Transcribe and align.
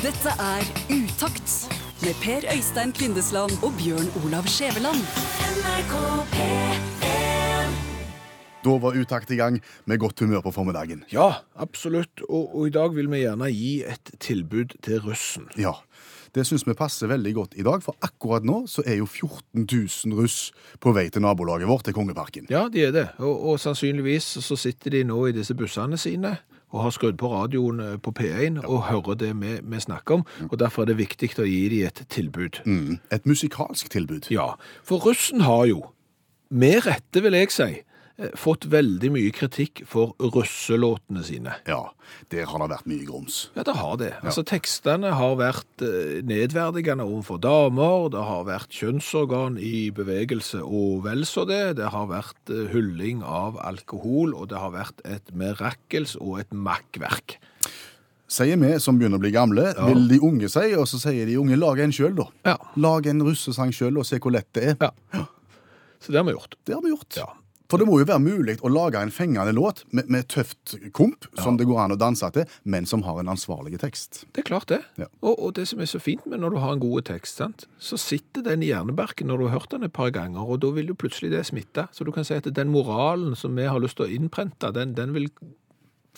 Dette 0.00 0.32
er 0.40 0.64
Utakt 0.88 1.50
med 2.00 2.14
Per 2.22 2.46
Øystein 2.48 2.92
Kvindesland 2.96 3.52
og 3.60 3.74
Bjørn 3.76 4.06
Olav 4.22 4.46
Skjæveland. 4.48 5.02
Da 8.64 8.76
var 8.80 8.96
utakt 8.96 9.30
i 9.30 9.36
gang 9.36 9.58
med 9.84 10.00
godt 10.00 10.24
humør 10.24 10.40
på 10.40 10.54
formiddagen. 10.56 11.04
Ja, 11.12 11.44
absolutt. 11.52 12.24
Og, 12.30 12.48
og 12.56 12.66
i 12.70 12.72
dag 12.72 12.96
vil 12.96 13.12
vi 13.12 13.26
gjerne 13.26 13.52
gi 13.52 13.74
et 13.84 14.14
tilbud 14.24 14.72
til 14.80 15.04
russen. 15.04 15.50
Ja, 15.60 15.74
det 16.32 16.46
syns 16.48 16.64
vi 16.64 16.78
passer 16.80 17.12
veldig 17.12 17.34
godt 17.36 17.60
i 17.60 17.66
dag, 17.68 17.84
for 17.84 18.00
akkurat 18.00 18.46
nå 18.48 18.62
så 18.72 18.80
er 18.86 19.02
jo 19.02 19.06
14 19.06 19.68
000 19.68 20.16
russ 20.16 20.54
på 20.80 20.96
vei 20.96 21.10
til 21.12 21.28
nabolaget 21.28 21.68
vårt, 21.68 21.84
til 21.84 21.98
Kongeparken. 22.00 22.48
Ja, 22.48 22.70
de 22.72 22.88
er 22.88 22.96
det. 22.96 23.08
Og, 23.18 23.36
og 23.52 23.60
sannsynligvis 23.60 24.38
så 24.48 24.56
sitter 24.56 24.96
de 24.96 25.04
nå 25.12 25.26
i 25.28 25.36
disse 25.36 25.52
bussene 25.58 26.00
sine 26.00 26.38
og 26.70 26.82
har 26.84 26.94
skrudd 26.94 27.18
på 27.18 27.30
radioen 27.32 27.80
eh, 27.82 27.96
på 28.02 28.12
P1 28.14 28.60
og 28.64 28.86
hører 28.88 29.18
det 29.20 29.30
vi, 29.40 29.56
vi 29.62 29.80
snakker 29.82 30.20
om. 30.20 30.26
Og 30.50 30.58
derfor 30.60 30.84
er 30.84 30.92
det 30.92 31.00
viktig 31.00 31.32
å 31.38 31.48
gi 31.48 31.62
dem 31.72 31.88
et 31.90 32.02
tilbud. 32.12 32.62
Mm, 32.64 32.98
et 33.12 33.26
musikalsk 33.26 33.90
tilbud. 33.90 34.30
Ja, 34.30 34.52
for 34.86 35.02
russen 35.06 35.44
har 35.46 35.66
jo, 35.70 35.82
med 36.50 36.86
rette 36.86 37.22
vil 37.22 37.36
jeg 37.38 37.54
si, 37.54 37.70
fått 38.36 38.66
veldig 38.70 39.10
mye 39.14 39.30
kritikk 39.32 39.82
for 39.88 40.12
russelåtene 40.20 41.22
sine. 41.24 41.54
Ja, 41.68 41.78
der 42.32 42.44
har 42.50 42.60
det 42.62 42.68
vært 42.74 42.88
mye 42.90 43.06
grums. 43.08 43.38
Ja, 43.56 43.64
det 43.64 43.74
har 43.78 43.96
det. 44.00 44.10
Altså, 44.22 44.44
Tekstene 44.46 45.12
har 45.16 45.36
vært 45.40 45.84
eh, 45.86 46.18
nedverdigende 46.26 47.06
overfor 47.06 47.40
damer, 47.42 48.08
det 48.12 48.24
har 48.28 48.44
vært 48.48 48.70
kjønnsorgan 48.76 49.56
i 49.62 49.90
bevegelse 49.96 50.60
og 50.64 51.04
vel 51.06 51.24
så 51.28 51.46
det, 51.48 51.62
det 51.80 51.88
har 51.94 52.10
vært 52.10 52.52
eh, 52.52 52.66
hylling 52.74 53.22
av 53.24 53.56
alkohol, 53.64 54.34
og 54.36 54.50
det 54.52 54.58
har 54.60 54.74
vært 54.74 55.00
et 55.08 55.32
mirakels 55.32 56.16
og 56.20 56.40
et 56.42 56.52
makkverk. 56.52 57.38
Sier 58.30 58.54
vi 58.62 58.76
som 58.78 58.94
begynner 59.00 59.18
å 59.18 59.24
bli 59.24 59.32
gamle, 59.34 59.72
Ja. 59.74 59.86
vil 59.90 60.04
de 60.06 60.20
unge 60.22 60.46
si, 60.52 60.68
og 60.78 60.86
så 60.86 61.00
sier 61.02 61.26
de 61.26 61.34
unge 61.40 61.56
lag 61.58 61.80
en 61.82 61.90
sjøl, 61.90 62.14
da. 62.14 62.28
Ja. 62.46 62.56
Lag 62.78 63.06
en 63.10 63.24
russesang 63.26 63.72
sjøl 63.74 63.98
og 63.98 64.06
se 64.06 64.20
hvor 64.22 64.30
lett 64.36 64.46
det 64.54 64.68
er. 64.76 64.76
Ja. 65.16 65.24
Så 66.00 66.12
det 66.14 66.20
har 66.20 66.28
vi 66.28 66.36
gjort. 66.36 66.54
Det 66.64 66.74
har 66.76 66.82
vi 66.84 66.92
gjort. 66.94 67.16
Ja. 67.18 67.26
For 67.70 67.78
det 67.78 67.86
må 67.86 68.00
jo 68.00 68.08
være 68.08 68.22
mulig 68.22 68.56
å 68.66 68.70
lage 68.72 68.98
en 68.98 69.12
fengende 69.14 69.54
låt 69.54 69.84
med, 69.94 70.08
med 70.10 70.26
tøft 70.32 70.74
komp, 70.96 71.28
som 71.38 71.58
det 71.58 71.68
går 71.70 71.84
an 71.84 71.94
å 71.94 71.98
danse 72.00 72.26
til, 72.34 72.48
men 72.66 72.88
som 72.90 73.04
har 73.06 73.20
en 73.22 73.30
ansvarlig 73.30 73.78
tekst. 73.82 74.24
Det 74.34 74.42
er 74.42 74.48
klart 74.48 74.70
det. 74.72 74.80
Ja. 74.98 75.06
Og, 75.22 75.36
og 75.38 75.54
det 75.58 75.68
som 75.70 75.82
er 75.82 75.90
så 75.90 76.02
fint 76.02 76.26
med 76.26 76.42
når 76.42 76.56
du 76.56 76.60
har 76.64 76.74
en 76.74 76.82
god 76.82 77.06
tekst, 77.12 77.38
sant? 77.38 77.68
så 77.78 77.98
sitter 78.00 78.42
den 78.46 78.64
i 78.66 78.72
hjernebarken 78.72 79.30
når 79.30 79.38
du 79.38 79.46
har 79.46 79.60
hørt 79.60 79.74
den 79.76 79.86
et 79.86 79.94
par 79.94 80.10
ganger, 80.14 80.42
og 80.42 80.62
da 80.64 80.72
vil 80.74 80.90
jo 80.90 80.98
plutselig 80.98 81.30
det 81.32 81.46
smitte. 81.48 81.86
Så 81.94 82.06
du 82.06 82.12
kan 82.14 82.26
si 82.26 82.34
at 82.36 82.50
den 82.56 82.74
moralen 82.74 83.38
som 83.38 83.54
vi 83.56 83.70
har 83.70 83.80
lyst 83.82 84.00
til 84.00 84.08
å 84.08 84.18
innprente, 84.18 84.72
den, 84.74 84.96
den 84.98 85.14
vil 85.14 85.30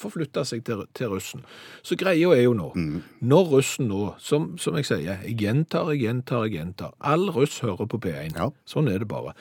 forflytte 0.01 0.45
seg 0.49 0.65
til, 0.67 0.85
til 0.97 1.13
russen. 1.13 1.45
Så 1.85 1.97
greia 2.01 2.33
er 2.35 2.45
jo 2.45 2.55
nå, 2.57 2.71
når 3.21 3.51
russen 3.53 3.89
nå, 3.91 4.15
som, 4.23 4.53
som 4.59 4.77
jeg 4.79 4.89
sier, 4.89 5.23
jeg 5.27 5.37
gjentar, 5.41 5.93
jeg 5.93 6.07
gjentar, 6.07 6.47
jeg 6.47 6.59
gjentar, 6.59 6.97
all 6.99 7.29
russ 7.35 7.61
hører 7.65 7.89
på 7.91 8.01
P1. 8.03 8.37
Ja. 8.39 8.51
Sånn 8.69 8.91
er 8.93 9.03
det 9.03 9.11
bare. 9.11 9.37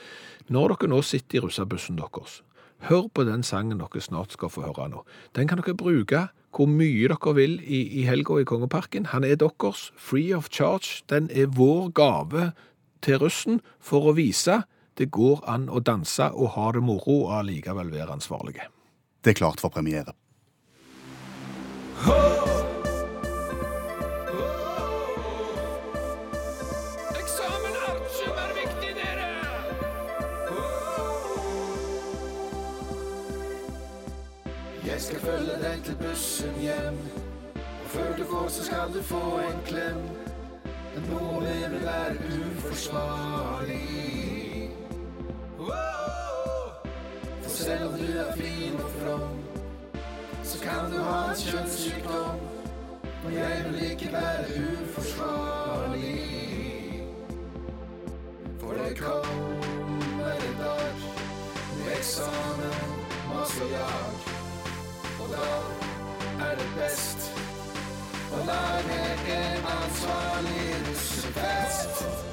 Når 0.52 0.76
dere 0.76 0.92
nå 0.92 1.02
sitter 1.06 1.40
i 1.40 1.46
russabussen 1.46 2.00
deres, 2.00 2.42
hør 2.90 3.08
på 3.14 3.26
den 3.28 3.46
sangen 3.46 3.82
dere 3.82 4.04
snart 4.04 4.36
skal 4.36 4.52
få 4.52 4.66
høre 4.66 4.90
nå. 4.92 5.06
Den 5.38 5.50
kan 5.50 5.62
dere 5.62 5.78
bruke 5.78 6.28
hvor 6.52 6.68
mye 6.68 7.08
dere 7.08 7.36
vil 7.38 7.60
i, 7.64 7.86
i 8.02 8.04
helga 8.10 8.42
i 8.42 8.48
Kongeparken. 8.48 9.08
Han 9.14 9.24
er 9.24 9.40
deres, 9.40 9.92
free 9.96 10.36
of 10.36 10.50
charge. 10.52 11.06
Den 11.10 11.30
er 11.32 11.48
vår 11.48 11.94
gave 11.96 12.52
til 13.02 13.22
russen 13.24 13.62
for 13.80 14.10
å 14.10 14.16
vise 14.18 14.64
det 15.00 15.10
går 15.16 15.40
an 15.50 15.70
å 15.72 15.80
danse 15.80 16.28
og 16.36 16.54
ha 16.58 16.72
det 16.76 16.84
moro 16.84 17.22
og 17.24 17.38
allikevel 17.40 17.94
være 17.94 18.18
ansvarlige. 18.20 18.68
Det 19.24 19.34
er 19.34 19.40
klart 19.40 19.62
for 19.64 19.74
premiere. 19.74 20.14
Eksamen 27.20 27.76
artium 27.90 28.38
er 28.44 28.52
viktig, 28.58 28.92
dere! 28.98 29.30
Jeg 34.86 35.02
skal 35.02 35.20
følge 35.20 35.56
deg 35.62 35.84
til 35.86 35.96
bussen 36.02 36.56
hjem. 36.62 36.98
Og 37.54 37.88
før 37.94 38.18
du 38.18 38.24
går, 38.32 38.48
så 38.48 38.64
skal 38.66 38.94
du 38.94 39.02
få 39.04 39.40
en 39.46 39.62
klem. 39.66 40.02
Men 40.96 41.04
nå 41.12 41.40
vil 41.40 41.62
det 41.78 41.86
være 41.86 42.16
uforsvarlig. 42.42 43.90
For 47.42 47.50
selv 47.50 47.86
om 47.86 47.94
du 48.00 48.10
er 48.18 48.34
fin 48.38 48.74
og 48.74 48.92
from, 48.98 49.51
så 50.52 50.60
kan 50.60 50.92
du 50.92 50.98
ha 50.98 51.30
en 51.32 51.38
kjønnssykdom. 51.38 52.40
Og 53.26 53.34
jeg 53.34 53.66
vil 53.66 53.92
ikke 53.92 54.10
være 54.14 54.46
uforsvarlig. 54.84 56.16
For 58.60 58.74
det 58.74 58.98
kommer 58.98 60.32
en 60.48 60.58
dag 60.64 60.96
med 61.78 61.92
eksamen, 61.98 62.84
mas 63.30 63.62
og 63.62 63.70
jag. 63.78 64.12
Og 65.22 65.28
da 65.36 65.48
er 66.48 66.60
det 66.60 66.68
best 66.80 67.32
å 68.32 68.44
lage 68.52 69.00
en 69.38 69.72
ansvarlig 69.78 70.68
russefest. 70.90 72.31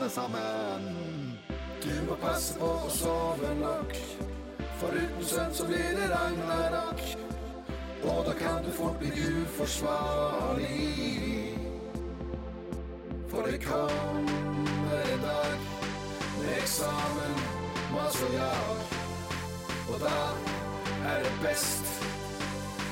Alle 0.00 0.10
sammen. 0.10 1.38
Du 1.82 1.92
må 2.08 2.14
passe 2.16 2.54
på 2.58 2.68
å 2.86 2.90
sove 2.92 3.50
nok. 3.58 3.92
For 4.80 4.96
uten 4.96 5.24
søvn 5.28 5.52
så 5.52 5.66
blir 5.68 5.90
det 5.96 6.06
ragnarok. 6.08 7.02
Og 8.08 8.22
da 8.24 8.32
kan 8.38 8.64
du 8.64 8.70
fort 8.72 8.96
bli 9.00 9.10
uforsvarlig. 9.12 10.68
For 13.28 13.44
det 13.44 13.60
kommer 13.64 15.04
en 15.12 15.20
dag 15.26 15.66
med 16.38 16.54
eksamen, 16.56 17.36
mas 17.92 18.22
og 18.24 18.32
jag. 18.38 18.86
Og 19.90 20.00
da 20.00 20.16
er 21.12 21.26
det 21.26 21.34
best 21.44 21.92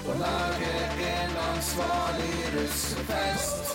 å 0.04 0.18
lage 0.20 0.74
en 1.08 1.40
ansvarlig 1.46 2.36
russefest. 2.58 3.74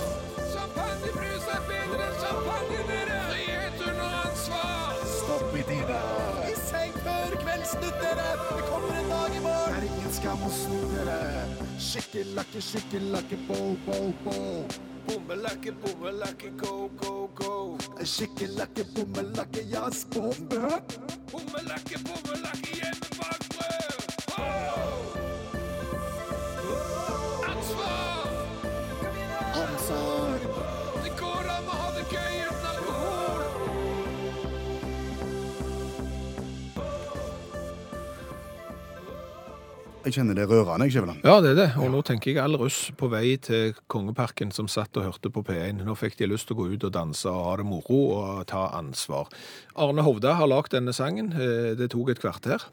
Champagnebrus 0.53 1.49
er 1.57 1.67
bedre 1.71 2.07
enn 2.11 2.21
champagne, 2.21 2.85
dere! 2.93 3.12
I 5.91 6.55
seng 6.55 6.93
før 7.03 7.35
kveldsnytt, 7.41 7.99
dere! 8.01 8.27
Det 8.55 8.63
kommer 8.69 8.95
en 8.99 9.09
dag 9.11 9.35
i 9.35 9.41
morgen! 9.43 9.73
Det 9.73 9.81
er 9.81 9.87
ingen 9.89 10.13
skam 10.15 10.43
å 10.45 10.51
snu 10.53 10.79
dere. 10.93 11.17
Skikkelakke, 11.81 12.61
skikkelakke, 12.63 13.39
bo, 13.49 13.59
bo, 13.85 13.99
bo. 14.23 14.37
Bommelakke, 15.07 15.73
bommelakke, 15.83 16.53
go, 16.61 16.89
go, 17.01 17.13
go. 17.35 17.55
Skikkelakke, 17.99 18.85
bommelakke, 18.95 19.65
jazz, 19.71 20.05
bombe. 20.15 20.79
Bommelakke, 21.31 21.99
bommelakke, 22.07 22.72
Jeg 40.03 40.17
kjenner 40.17 40.35
det 40.35 40.49
rørende, 40.51 40.83
jeg, 40.89 40.97
Skjæveland. 40.97 41.21
Ja, 41.23 41.37
det 41.39 41.51
er 41.53 41.55
det. 41.61 41.67
Og 41.79 41.87
nå 41.93 42.01
tenker 42.03 42.33
jeg 42.33 42.39
all 42.43 42.57
russ 42.59 42.89
på 42.99 43.07
vei 43.07 43.37
til 43.39 43.71
Kongeparken 43.87 44.49
som 44.51 44.67
satt 44.67 44.97
og 44.99 45.05
hørte 45.07 45.29
på 45.31 45.43
P1. 45.47 45.79
Nå 45.87 45.95
fikk 45.95 46.17
de 46.19 46.27
lyst 46.27 46.49
til 46.49 46.57
å 46.57 46.59
gå 46.59 46.65
ut 46.73 46.83
og 46.89 46.91
danse 46.91 47.31
og 47.31 47.45
ha 47.47 47.53
det 47.61 47.65
moro 47.69 47.99
og 48.17 48.41
ta 48.51 48.65
ansvar. 48.75 49.31
Arne 49.79 50.03
Hovda 50.03 50.33
har 50.41 50.51
lagd 50.51 50.75
denne 50.75 50.91
sangen. 50.93 51.31
Eh, 51.31 51.71
Det 51.79 51.87
tok 51.95 52.09
et 52.11 52.19
kvarter. 52.19 52.65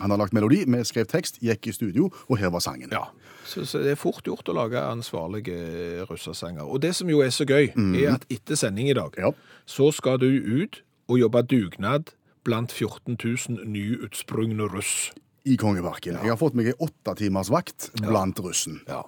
Han 0.00 0.10
har 0.10 0.18
lagt 0.20 0.32
melodi, 0.32 0.62
vi 0.64 0.80
skrev 0.84 1.06
tekst, 1.10 1.40
gikk 1.42 1.66
i 1.68 1.72
studio, 1.72 2.08
og 2.28 2.38
her 2.38 2.50
var 2.54 2.60
sangen. 2.64 2.88
Ja, 2.92 3.08
så, 3.44 3.64
så 3.66 3.80
det 3.82 3.92
er 3.92 4.00
fort 4.00 4.22
gjort 4.24 4.48
å 4.48 4.54
lage 4.54 4.78
ansvarlige 4.78 6.06
russesanger. 6.08 6.62
Og 6.68 6.80
det 6.80 6.94
som 6.94 7.08
jo 7.10 7.20
er 7.24 7.32
så 7.34 7.44
gøy, 7.48 7.72
er 7.98 8.14
at 8.14 8.24
etter 8.30 8.54
sending 8.56 8.88
i 8.88 8.94
dag, 8.96 9.12
Ja. 9.18 9.32
så 9.66 9.90
skal 9.92 10.18
du 10.22 10.28
ut 10.28 10.82
og 11.08 11.18
jobbe 11.18 11.42
dugnad 11.50 12.12
blant 12.44 12.70
14 12.72 13.16
000 13.18 13.66
nyutsprungne 13.66 14.68
russ. 14.72 15.10
I 15.44 15.56
Kongeparken. 15.56 16.18
Jeg 16.22 16.28
har 16.32 16.36
fått 16.40 16.54
meg 16.58 16.66
ei 16.72 16.74
åtte 16.82 17.14
timers 17.18 17.50
vakt 17.52 17.90
blant 18.02 18.38
russen. 18.44 18.80
Ja. 18.88 19.02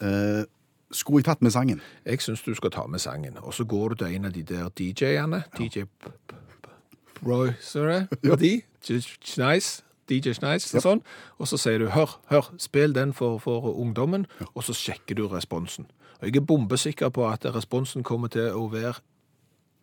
Eh, 0.00 0.44
skulle 0.90 1.20
jeg 1.20 1.28
tatt 1.28 1.42
med 1.42 1.52
sangen? 1.54 1.80
Jeg 2.06 2.20
syns 2.24 2.42
du 2.42 2.54
skal 2.54 2.70
ta 2.74 2.86
med 2.86 3.00
sangen, 3.02 3.36
og 3.42 3.54
så 3.54 3.64
går 3.68 3.88
du 3.94 3.94
til 4.04 4.14
en 4.16 4.24
av 4.30 4.32
de 4.32 4.42
der 4.42 4.68
DJ-ene. 4.78 5.42
DJ 5.58 5.84
P- 5.84 6.10
P- 6.28 6.34
P- 6.62 7.26
Roy, 7.26 7.52
sorry, 7.60 8.06
Ja. 8.24 8.34
de? 8.36 8.62
DJ 8.88 10.32
Schneis 10.34 10.72
og 10.74 10.82
sånn. 10.82 11.02
Og 11.38 11.46
så 11.46 11.58
sier 11.60 11.78
du, 11.78 11.88
hør, 11.94 12.16
hør, 12.32 12.48
spill 12.58 12.94
den 12.96 13.12
for, 13.14 13.38
for 13.38 13.68
ungdommen, 13.78 14.24
og 14.54 14.64
så 14.66 14.74
sjekker 14.74 15.14
du 15.20 15.28
responsen. 15.30 15.86
Og 16.20 16.26
jeg 16.26 16.36
er 16.40 16.46
bombesikker 16.48 17.12
på 17.14 17.28
at 17.30 17.44
responsen 17.54 18.02
kommer 18.02 18.28
til 18.32 18.48
å 18.56 18.64
være 18.72 18.96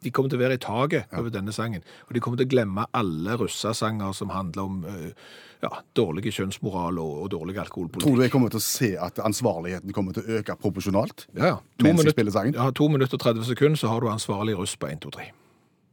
de 0.04 0.12
kommer 0.14 0.30
til 0.32 0.40
å 0.40 0.44
være 0.44 0.58
i 0.58 0.62
taket 0.62 1.14
over 1.18 1.34
denne 1.34 1.54
sangen. 1.56 1.86
Og 2.08 2.16
de 2.16 2.22
kommer 2.24 2.40
til 2.40 2.48
å 2.48 2.52
glemme 2.52 2.86
alle 2.98 3.38
russesanger 3.42 4.14
som 4.18 4.32
handler 4.34 4.64
om 4.70 4.80
eh, 4.88 5.28
ja, 5.66 5.72
dårlig 5.98 6.34
kjønnsmoral 6.36 7.00
og, 7.02 7.14
og 7.24 7.32
dårlig 7.34 7.58
alkoholpolitikk. 7.64 8.06
Tror 8.06 8.20
du 8.20 8.26
jeg 8.28 8.34
kommer 8.34 8.54
til 8.54 8.62
å 8.62 8.68
se 8.68 8.92
at 9.08 9.22
ansvarligheten 9.26 9.96
kommer 9.96 10.18
til 10.18 10.26
å 10.26 10.40
øke 10.40 10.58
proporsjonalt? 10.62 11.28
Ja, 11.34 11.56
ja. 11.56 11.58
To, 11.58 11.88
Mens 11.90 12.04
minutter, 12.06 12.52
ja, 12.54 12.70
to 12.78 12.90
minutter 12.94 13.20
og 13.20 13.26
30 13.26 13.50
sekunder, 13.54 13.82
så 13.82 13.94
har 13.94 14.04
du 14.04 14.12
ansvarlig 14.14 14.58
russ 14.60 14.78
på 14.78 14.92
1, 14.92 15.02
2, 15.08 15.16
3. 15.18 15.32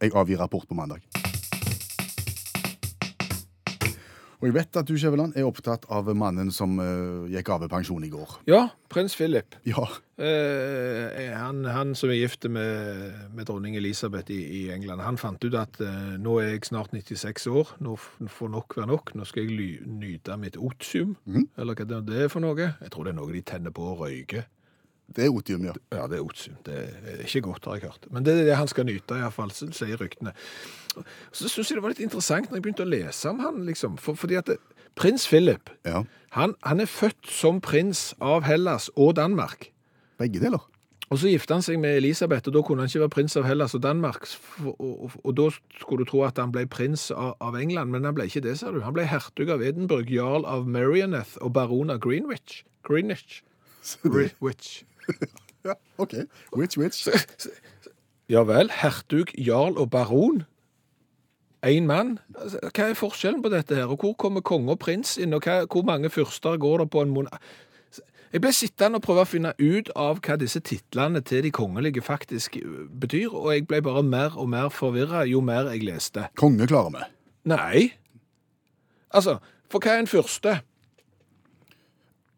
Jeg 0.05 0.19
avgir 0.21 0.43
rapport 0.43 0.69
på 0.69 0.77
mandag. 0.77 1.34
Og 4.45 4.51
jeg 4.51 4.59
vet 4.59 4.77
at 4.77 4.85
du, 4.85 4.93
Skjæveland, 5.01 5.39
er 5.41 5.47
opptatt 5.49 5.87
av 5.89 6.11
mannen 6.21 6.51
som 6.53 6.75
uh, 6.77 7.25
gikk 7.33 7.49
av 7.55 7.63
ved 7.65 7.71
pensjon 7.73 8.05
i 8.05 8.11
går. 8.13 8.43
Ja, 8.51 8.67
prins 8.93 9.17
Philip. 9.17 9.57
Ja, 9.65 9.89
Uh, 10.15 11.11
han, 11.35 11.65
han 11.67 11.97
som 11.99 12.13
er 12.13 12.21
gift 12.21 12.45
med, 12.47 13.17
med 13.35 13.49
dronning 13.49 13.75
Elisabeth 13.75 14.31
i, 14.31 14.45
i 14.61 14.61
England, 14.71 15.03
han 15.03 15.19
fant 15.19 15.43
ut 15.43 15.57
at 15.59 15.81
uh, 15.83 16.15
nå 16.23 16.37
er 16.39 16.53
jeg 16.53 16.69
snart 16.69 16.95
96 16.95 17.49
år, 17.51 17.73
nå 17.83 17.97
får 17.99 18.53
nok 18.55 18.77
være 18.79 18.93
nok, 18.93 19.11
nå 19.19 19.27
skal 19.27 19.43
jeg 19.43 19.57
ly, 19.59 19.69
nyte 19.99 20.37
mitt 20.39 20.55
otium, 20.55 21.17
eller 21.59 21.75
hva 21.75 21.99
det 22.07 22.21
er 22.29 22.31
for 22.31 22.47
noe. 22.47 22.71
Jeg 22.79 22.95
tror 22.95 23.09
det 23.09 23.17
er 23.17 23.19
noe 23.19 23.35
de 23.35 23.43
tenner 23.43 23.75
på 23.75 23.89
og 23.91 24.05
røyker. 24.05 24.47
Det 25.15 25.27
er 25.27 25.35
otium, 25.37 25.65
ja. 25.69 25.75
Ja, 25.93 26.07
det 26.11 26.19
er 26.19 26.25
otium. 26.25 26.57
Det 26.67 26.75
er 26.75 27.23
ikke 27.27 27.45
godt, 27.45 27.69
har 27.69 27.79
jeg 27.79 27.91
hørt. 27.91 28.07
Men 28.11 28.25
det 28.25 28.35
er 28.35 28.49
det 28.49 28.57
han 28.57 28.71
skal 28.71 28.87
nyte, 28.89 29.19
iallfall, 29.21 29.53
sier 29.53 30.01
ryktene. 30.01 30.33
Så 31.31 31.51
syns 31.51 31.71
jeg 31.71 31.79
det 31.79 31.85
var 31.85 31.93
litt 31.93 32.03
interessant 32.05 32.49
når 32.49 32.59
jeg 32.59 32.65
begynte 32.67 32.87
å 32.87 32.91
lese 32.91 33.31
om 33.31 33.43
han, 33.45 33.63
liksom. 33.69 33.99
For, 34.01 34.19
fordi 34.19 34.39
at 34.41 34.49
det, 34.51 34.59
prins 34.99 35.27
Philip, 35.29 35.71
ja. 35.87 36.05
han, 36.39 36.55
han 36.65 36.83
er 36.83 36.91
født 36.91 37.29
som 37.31 37.61
prins 37.63 38.13
av 38.23 38.47
Hellas 38.49 38.89
og 38.97 39.17
Danmark. 39.21 39.69
Begge 40.19 40.43
deler. 40.43 40.63
Og 41.13 41.21
så 41.21 41.29
gifta 41.29 41.59
han 41.59 41.63
seg 41.63 41.77
med 41.83 41.99
Elisabeth, 41.99 42.49
og 42.49 42.57
da 42.57 42.63
kunne 42.65 42.83
han 42.83 42.91
ikke 42.91 43.05
være 43.05 43.13
prins 43.13 43.37
av 43.39 43.45
Hellas 43.47 43.77
og 43.77 43.83
Danmark. 43.85 44.25
Og, 44.65 44.73
og, 44.81 45.19
og 45.21 45.37
da 45.37 45.51
skulle 45.83 46.03
du 46.03 46.11
tro 46.11 46.25
at 46.27 46.41
han 46.41 46.55
ble 46.55 46.65
prins 46.71 47.11
av, 47.15 47.35
av 47.45 47.59
England, 47.61 47.93
men 47.93 48.09
han 48.09 48.17
ble 48.17 48.27
ikke 48.31 48.43
det, 48.47 48.57
sa 48.59 48.73
du. 48.75 48.81
Han 48.83 48.97
ble 48.97 49.05
hertug 49.11 49.53
av 49.53 49.63
Edinburgh, 49.63 50.11
jarl 50.11 50.49
av 50.49 50.67
Marioneth 50.67 51.37
og 51.45 51.53
baron 51.55 51.93
av 51.95 52.01
Greenwich. 52.03 52.63
Greenwich. 52.89 53.43
Greenwich. 54.03 54.83
Ja, 55.65 55.73
OK. 55.97 56.13
Which, 56.53 56.77
which? 56.77 57.09
Ja 58.29 58.43
vel, 58.45 58.69
hertug, 58.83 59.33
jarl 59.33 59.79
og 59.81 59.91
baron. 59.91 60.43
Én 61.65 61.87
mann. 61.89 62.19
Altså, 62.37 62.59
Hva 62.75 62.91
er 62.91 62.99
forskjellen 62.99 63.43
på 63.43 63.49
dette 63.49 63.75
her? 63.75 63.89
Og 63.89 63.97
hvor 64.01 64.13
kommer 64.13 64.45
konge 64.45 64.75
og 64.75 64.79
prins 64.79 65.17
inn? 65.17 65.33
Og 65.33 65.41
hva, 65.45 65.63
hvor 65.65 65.85
mange 65.89 66.11
fyrster 66.13 66.59
går 66.61 66.85
det 66.85 66.91
på 66.91 67.01
en 67.01 67.15
mon... 67.17 67.29
Jeg 68.35 68.43
ble 68.43 68.51
sittende 68.53 68.99
og 68.99 69.05
prøve 69.07 69.23
å 69.23 69.31
finne 69.31 69.53
ut 69.61 69.89
av 69.97 70.19
hva 70.27 70.37
disse 70.37 70.61
titlene 70.61 71.21
til 71.23 71.45
de 71.47 71.53
kongelige 71.55 72.03
faktisk 72.03 72.57
betyr, 73.01 73.31
og 73.31 73.53
jeg 73.55 73.67
ble 73.71 73.79
bare 73.87 74.03
mer 74.03 74.35
og 74.35 74.49
mer 74.51 74.73
forvirra 74.75 75.23
jo 75.31 75.41
mer 75.41 75.71
jeg 75.71 75.85
leste. 75.87 76.27
Konge 76.37 76.67
klarer 76.67 76.97
vi. 76.97 77.05
Nei. 77.55 77.85
Altså, 79.15 79.39
for 79.71 79.79
hva 79.79 79.95
er 79.95 80.03
en 80.03 80.11
fyrste? 80.11 80.57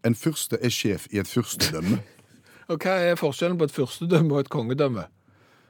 En 0.05 0.15
fyrste 0.15 0.61
er 0.61 0.71
sjef 0.71 1.09
i 1.11 1.23
et 1.23 1.31
fyrstedømme. 1.31 2.03
Og 2.69 2.83
hva 2.83 2.97
er 3.11 3.19
forskjellen 3.21 3.59
på 3.59 3.69
et 3.69 3.75
fyrstedømme 3.75 4.35
og 4.35 4.41
et 4.41 4.51
kongedømme? 4.51 5.07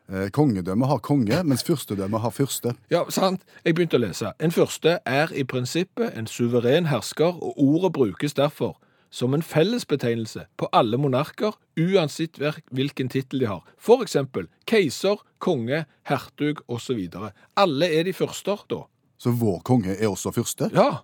Eh, 0.08 0.28
Kongedømme 0.31 0.87
har 0.87 0.98
konge, 1.02 1.43
mens 1.44 1.64
fyrstedømmet 1.66 2.20
har 2.20 2.31
fyrste. 2.31 2.75
Ja, 2.90 3.02
sant. 3.10 3.43
Jeg 3.64 3.75
begynte 3.75 3.98
å 3.98 4.04
lese. 4.04 4.32
En 4.38 4.54
fyrste 4.54 4.98
er 5.04 5.32
i 5.34 5.43
prinsippet 5.44 6.14
en 6.16 6.28
suveren 6.31 6.87
hersker, 6.87 7.34
og 7.43 7.58
ordet 7.58 7.93
brukes 7.93 8.37
derfor 8.38 8.76
som 9.10 9.34
en 9.34 9.43
fellesbetegnelse 9.43 10.46
på 10.58 10.69
alle 10.72 10.98
monarker, 11.00 11.56
uansett 11.78 12.38
hvilken 12.70 13.08
tittel 13.08 13.42
de 13.42 13.49
har. 13.50 13.62
For 13.78 14.02
eksempel 14.04 14.49
keiser, 14.66 15.20
konge, 15.38 15.84
hertug 16.06 16.62
osv. 16.69 17.08
Alle 17.56 17.90
er 17.90 18.06
de 18.06 18.12
fyrster, 18.12 18.62
da. 18.70 18.84
Så 19.19 19.32
vår 19.32 19.62
konge 19.64 19.96
er 19.96 20.08
også 20.10 20.32
fyrste? 20.37 20.70
Ja. 20.75 21.02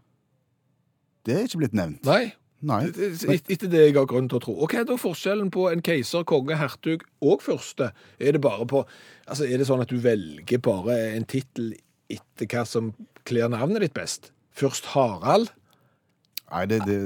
Det 1.26 1.34
er 1.34 1.46
ikke 1.46 1.62
blitt 1.62 1.74
nevnt. 1.78 2.04
Nei. 2.06 2.34
Nei. 2.62 2.84
Et- 2.86 3.48
Etter 3.50 3.68
det 3.68 3.80
jeg 3.88 3.94
har 3.96 4.06
grunn 4.06 4.28
til 4.30 4.38
å 4.38 4.42
tro. 4.44 4.52
Og 4.62 4.70
hva 4.70 4.80
er 4.80 4.84
da 4.86 4.94
forskjellen 5.00 5.50
på 5.50 5.64
en 5.72 5.82
keiser, 5.82 6.22
konge, 6.24 6.54
hertug 6.56 7.02
og 7.20 7.42
fyrste? 7.42 7.92
Er 8.20 8.32
det 8.36 8.40
bare 8.44 8.66
på 8.70 8.84
Altså, 9.28 9.46
er 9.46 9.58
det 9.58 9.66
sånn 9.68 9.80
at 9.82 9.88
du 9.88 9.98
velger 10.02 10.58
bare 10.62 10.96
en 11.16 11.24
tittel 11.24 11.74
etter 12.10 12.46
hva 12.46 12.64
som 12.66 12.92
kler 13.24 13.48
navnet 13.48 13.80
ditt 13.80 13.94
best? 13.94 14.30
Først 14.54 14.84
Harald? 14.94 15.50
Nei, 16.52 16.66
det, 16.66 16.80
det 16.86 16.98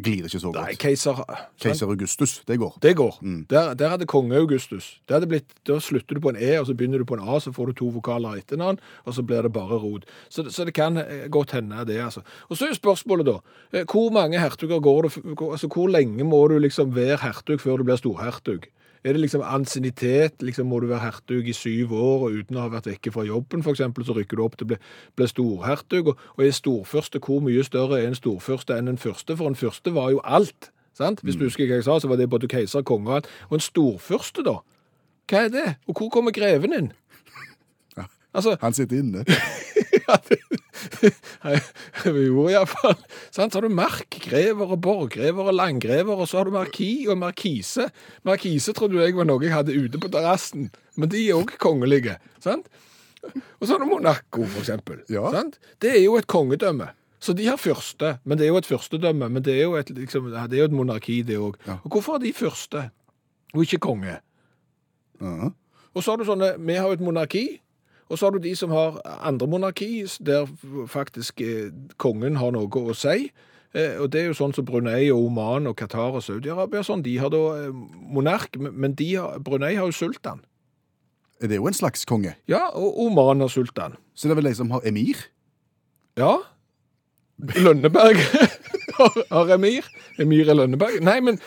glir 0.00 0.24
ikke 0.24 0.40
så 0.40 0.52
Nei, 0.52 0.72
godt. 0.72 0.78
keiser? 0.80 1.22
Keiser 1.60 1.90
Augustus, 1.92 2.38
det 2.48 2.58
går. 2.58 2.78
Det 2.82 2.94
går. 2.96 3.18
Der, 3.50 3.74
der 3.78 3.92
hadde 3.92 4.08
konge 4.08 4.36
Augustus. 4.36 5.00
Det 5.08 5.16
hadde 5.16 5.28
blitt, 5.28 5.52
da 5.68 5.78
slutter 5.82 6.16
du 6.16 6.22
på 6.24 6.32
en 6.32 6.40
E, 6.40 6.54
og 6.60 6.66
så 6.66 6.76
begynner 6.78 7.02
du 7.02 7.04
på 7.08 7.18
en 7.18 7.24
A, 7.24 7.38
så 7.40 7.52
får 7.52 7.72
du 7.72 7.78
to 7.82 7.90
vokaler 7.92 8.40
etter 8.40 8.56
hverandre, 8.56 8.82
og 9.04 9.16
så 9.16 9.24
blir 9.26 9.42
det 9.44 9.52
bare 9.52 9.80
rot. 9.82 10.08
Så, 10.32 10.46
så 10.50 10.64
det 10.68 10.74
kan 10.78 10.96
eh, 10.96 11.28
godt 11.32 11.52
hende 11.58 11.84
det, 11.88 12.00
altså. 12.02 12.24
Og 12.48 12.56
så 12.56 12.68
er 12.70 12.78
spørsmålet 12.78 13.28
da, 13.28 13.38
eh, 13.72 13.84
hvor 13.84 14.12
mange 14.14 14.40
hertuger 14.40 14.80
går 14.80 15.08
det, 15.08 15.16
altså 15.38 15.68
hvor 15.68 15.92
lenge 15.92 16.24
må 16.24 16.46
du 16.48 16.58
liksom 16.58 16.94
være 16.96 17.20
hertug 17.26 17.60
før 17.60 17.82
du 17.82 17.84
blir 17.90 18.00
storhertug? 18.00 18.70
Er 19.02 19.16
det 19.16 19.24
liksom 19.24 19.42
ansiennitet, 19.42 20.42
liksom 20.46 20.68
må 20.70 20.78
du 20.80 20.86
være 20.86 21.02
hertug 21.02 21.48
i 21.50 21.54
syv 21.56 21.94
år, 21.96 22.26
og 22.26 22.36
uten 22.38 22.58
å 22.58 22.66
ha 22.66 22.70
vært 22.70 22.86
vekke 22.86 23.10
fra 23.14 23.24
jobben, 23.26 23.64
eksempel, 23.66 24.06
så 24.06 24.14
rykker 24.14 24.38
du 24.38 24.44
opp 24.44 24.54
til 24.58 24.68
å 24.68 24.70
bli, 24.72 24.78
bli 25.18 25.26
storhertug, 25.26 26.12
og, 26.12 26.22
og 26.36 26.44
er 26.46 26.54
storførste 26.54 27.22
hvor 27.24 27.42
mye 27.42 27.64
større 27.66 27.98
er 27.98 28.12
en 28.12 28.18
storførste 28.18 28.78
enn 28.78 28.92
en 28.92 29.00
første? 29.02 29.34
For 29.38 29.50
en 29.50 29.58
første 29.58 29.94
var 29.96 30.12
jo 30.14 30.22
alt, 30.22 30.70
sant? 30.94 31.24
Hvis 31.26 31.40
du 31.40 31.48
husker 31.48 31.66
hva 31.66 31.80
jeg 31.80 31.88
sa, 31.88 31.98
så 31.98 32.10
var 32.12 32.20
det 32.22 32.30
både 32.30 32.50
keiser, 32.52 32.86
konge 32.86 33.10
og 33.10 33.18
alt. 33.20 33.30
Og 33.50 33.58
en 33.58 33.66
storførste, 33.66 34.46
da, 34.46 34.60
hva 35.30 35.46
er 35.48 35.54
det? 35.54 35.68
Og 35.90 35.98
hvor 35.98 36.12
kommer 36.14 36.34
greven 36.34 36.78
inn? 36.78 36.92
Altså, 38.32 38.56
Han 38.62 38.72
sitter 38.72 39.02
inne. 39.02 39.24
ja, 40.06 40.16
det, 40.28 40.38
vi 42.04 42.24
gjorde 42.26 42.52
iallfall. 42.54 42.96
Så 43.30 43.44
har 43.44 43.64
du 43.64 43.72
markgrever 43.72 44.72
og 44.72 44.80
borggrever 44.84 45.50
og 45.50 45.58
langgrever, 45.58 46.16
og 46.16 46.28
så 46.28 46.40
har 46.40 46.48
du 46.48 46.54
marki 46.54 47.06
og 47.12 47.18
markise. 47.20 47.90
Markise 48.28 48.72
trodde 48.76 49.02
jeg 49.02 49.16
var 49.18 49.28
noe 49.28 49.44
jeg 49.44 49.54
hadde 49.54 49.76
ute 49.76 50.00
på 50.00 50.10
terrassen, 50.12 50.70
men 50.96 51.12
de 51.12 51.26
er 51.26 51.36
òg 51.36 51.54
kongelige. 51.62 52.16
sant? 52.40 52.70
Og 53.60 53.66
så 53.66 53.74
har 53.74 53.84
du 53.84 53.86
Monaco, 53.86 54.46
for 54.46 54.64
eksempel. 54.64 55.02
Ja. 55.12 55.28
Sant? 55.34 55.60
Det 55.82 55.92
er 55.94 56.02
jo 56.02 56.16
et 56.18 56.26
kongedømme. 56.26 56.90
Så 57.22 57.36
de 57.38 57.46
har 57.46 57.60
fyrste, 57.60 58.16
men 58.26 58.38
det 58.38 58.48
er 58.48 58.50
jo 58.50 58.58
et 58.58 58.66
fyrstedømme. 58.66 59.28
Men 59.30 59.44
det 59.46 59.54
er 59.54 59.62
jo 59.62 59.76
et, 59.78 59.90
liksom, 59.94 60.32
det 60.32 60.58
er 60.58 60.64
jo 60.64 60.70
et 60.72 60.74
monarki, 60.74 61.20
det 61.26 61.38
òg. 61.38 61.58
Ja. 61.68 61.78
Og 61.84 61.94
hvorfor 61.94 62.16
har 62.16 62.24
de 62.24 62.32
fyrste, 62.34 62.88
og 63.54 63.62
ikke 63.62 63.78
konge? 63.84 64.16
Ja. 65.22 65.52
Og 65.92 66.02
så 66.02 66.10
har 66.10 66.18
du 66.18 66.26
sånne, 66.26 66.56
vi 66.58 66.74
har 66.80 66.88
jo 66.90 66.96
et 66.98 67.04
monarki, 67.04 67.44
og 68.08 68.18
så 68.18 68.26
har 68.26 68.34
du 68.34 68.42
de 68.44 68.52
som 68.58 68.72
har 68.74 68.98
andre 69.22 69.46
monarki, 69.48 70.04
der 70.20 70.48
faktisk 70.90 71.40
eh, 71.40 71.72
kongen 72.02 72.36
har 72.40 72.52
noe 72.54 72.68
å 72.68 72.96
si. 72.96 73.30
Eh, 73.72 73.96
og 74.02 74.10
det 74.12 74.20
er 74.20 74.30
jo 74.30 74.36
sånn 74.36 74.52
som 74.52 74.66
Brunei 74.68 75.06
og 75.12 75.30
Oman 75.30 75.70
og 75.70 75.78
Qatar 75.80 76.18
og 76.18 76.24
Saudi-Arabia, 76.24 76.82
sånn, 76.84 77.04
de 77.06 77.16
har 77.22 77.32
da 77.32 77.42
eh, 77.56 77.70
monark, 78.12 78.58
men 78.60 78.96
har, 79.00 79.38
Brunei 79.40 79.74
har 79.78 79.88
jo 79.88 79.96
sultan. 79.96 80.42
Det 81.40 81.56
er 81.56 81.62
jo 81.62 81.70
en 81.70 81.74
slags 81.74 82.04
konge. 82.06 82.36
Ja, 82.46 82.68
og 82.76 83.00
Oman 83.06 83.42
har 83.42 83.50
sultan. 83.50 83.96
Så 84.14 84.28
det 84.28 84.36
er 84.36 84.42
vel 84.42 84.50
de 84.52 84.58
som 84.60 84.70
har 84.70 84.84
emir? 84.86 85.24
Ja. 86.20 86.36
Lønneberg 87.40 88.20
har, 88.98 89.52
emir. 89.54 89.88
Emir 90.20 90.48
er 90.50 90.58
Lønneberg. 90.58 91.00
Nei, 91.04 91.18
men 91.24 91.40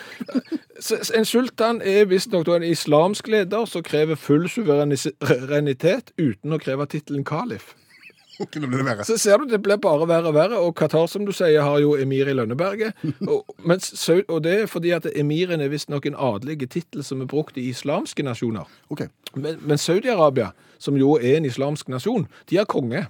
en 1.15 1.25
sultan 1.25 1.81
er 1.85 2.09
visstnok 2.11 2.49
en 2.55 2.67
islamsk 2.67 3.27
leder 3.31 3.65
som 3.69 3.83
krever 3.85 4.19
full 4.19 4.49
suverenitet 4.51 6.13
uten 6.17 6.55
å 6.55 6.61
kreve 6.61 6.87
tittelen 6.91 7.25
kalif. 7.27 7.73
Så 9.03 9.17
ser 9.17 9.37
du, 9.37 9.45
det 9.47 9.61
blir 9.63 9.77
bare 9.79 10.07
verre 10.09 10.27
og 10.27 10.35
verre, 10.35 10.59
og 10.59 10.73
Qatar, 10.75 11.07
som 11.07 11.23
du 11.23 11.31
sier, 11.31 11.61
har 11.63 11.79
jo 11.79 11.93
emir 11.95 12.27
i 12.27 12.33
Lønneberget. 12.35 12.97
Og, 13.31 13.45
mens, 13.63 13.93
og 14.27 14.41
det 14.43 14.55
er 14.59 14.67
fordi 14.67 14.91
at 14.95 15.07
emiren 15.15 15.63
er 15.63 15.71
visstnok 15.71 16.05
en 16.09 16.17
adelig 16.19 16.69
tittel 16.69 17.03
som 17.03 17.23
er 17.23 17.29
brukt 17.31 17.57
i 17.57 17.69
islamske 17.71 18.25
nasjoner. 18.27 18.67
Okay. 18.91 19.07
Men, 19.35 19.61
men 19.63 19.79
Saudi-Arabia, 19.79 20.51
som 20.79 20.99
jo 20.99 21.15
er 21.15 21.37
en 21.37 21.47
islamsk 21.47 21.87
nasjon, 21.93 22.27
de 22.49 22.59
har 22.59 22.67
konge. 22.67 23.05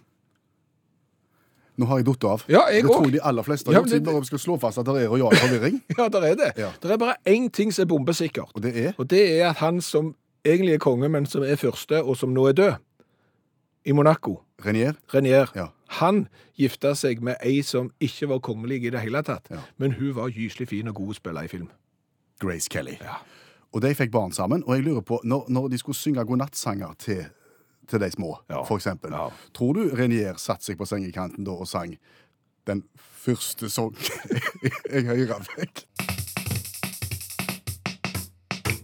Nå 1.78 1.86
har 1.90 1.98
jeg 2.00 2.06
datt 2.08 2.24
av. 2.24 2.44
Ja, 2.48 2.62
jeg 2.72 2.84
det 2.84 2.92
tror 2.92 3.04
jeg 3.06 3.14
de 3.18 3.22
aller 3.28 3.44
fleste 3.44 3.68
har 3.68 3.74
ja, 3.74 3.80
gjort, 3.82 3.90
siden 3.90 4.06
det- 4.06 4.20
vi 4.22 4.26
skal 4.26 4.40
slå 4.40 4.60
fast 4.60 4.78
at 4.80 4.86
det 4.86 5.04
er 5.04 5.08
rojal 5.12 5.36
forvirring. 5.44 5.82
Ja, 5.98 6.08
der 6.10 6.22
er 6.24 6.36
det. 6.36 6.52
Ja. 6.58 6.70
Det 6.82 6.92
er 6.92 6.98
bare 6.98 7.16
én 7.28 7.50
ting 7.52 7.72
som 7.74 7.84
er 7.84 7.88
bombesikkert. 7.92 8.52
Og 8.56 8.62
det 8.64 8.76
er 8.78 8.94
Og 8.98 9.10
det 9.10 9.40
er 9.42 9.50
at 9.50 9.58
han 9.58 9.82
som 9.82 10.16
egentlig 10.46 10.74
er 10.74 10.78
konge, 10.80 11.10
men 11.10 11.26
som 11.26 11.44
er 11.44 11.56
første, 11.56 12.04
og 12.04 12.18
som 12.18 12.30
nå 12.34 12.48
er 12.48 12.54
død, 12.54 12.74
i 13.86 13.92
Monaco, 13.92 14.40
Renier. 14.66 14.94
Renier, 15.14 15.52
Ja. 15.56 15.68
han 15.88 16.28
gifta 16.58 16.96
seg 16.96 17.22
med 17.22 17.36
ei 17.44 17.62
som 17.62 17.92
ikke 18.02 18.28
var 18.30 18.40
kongelig 18.40 18.84
i 18.86 18.90
det 18.90 19.00
hele 19.02 19.22
tatt, 19.22 19.48
Ja. 19.52 19.58
men 19.78 19.92
hun 19.92 20.14
var 20.16 20.30
gyselig 20.30 20.68
fin 20.70 20.88
og 20.88 20.96
god 20.96 21.10
å 21.10 21.14
spille 21.16 21.44
i 21.44 21.48
film. 21.48 21.70
Grace 22.40 22.68
Kelly. 22.70 22.98
Ja. 23.02 23.18
Og 23.74 23.82
de 23.82 23.94
fikk 23.94 24.12
barn 24.12 24.32
sammen, 24.32 24.64
og 24.66 24.76
jeg 24.76 24.86
lurer 24.86 25.02
på, 25.02 25.20
når, 25.24 25.46
når 25.50 25.68
de 25.70 25.78
skulle 25.78 25.96
synge 25.96 26.26
godnattsanger 26.26 26.96
til, 26.98 27.26
til 27.88 28.00
de 28.00 28.12
små, 28.12 28.38
Ja. 28.50 28.64
eksempel, 28.78 29.12
Ja. 29.12 29.30
tror 29.54 29.74
du 29.74 29.96
Renier 29.96 30.38
satt 30.38 30.64
seg 30.64 30.78
på 30.78 30.86
sengekanten 30.86 31.44
da 31.46 31.52
og 31.52 31.68
sang 31.68 31.98
den 32.68 32.84
første 33.26 33.70
sangen 33.70 33.96
jeg 34.92 35.06
hører 35.10 35.46
vekk? 35.58 35.86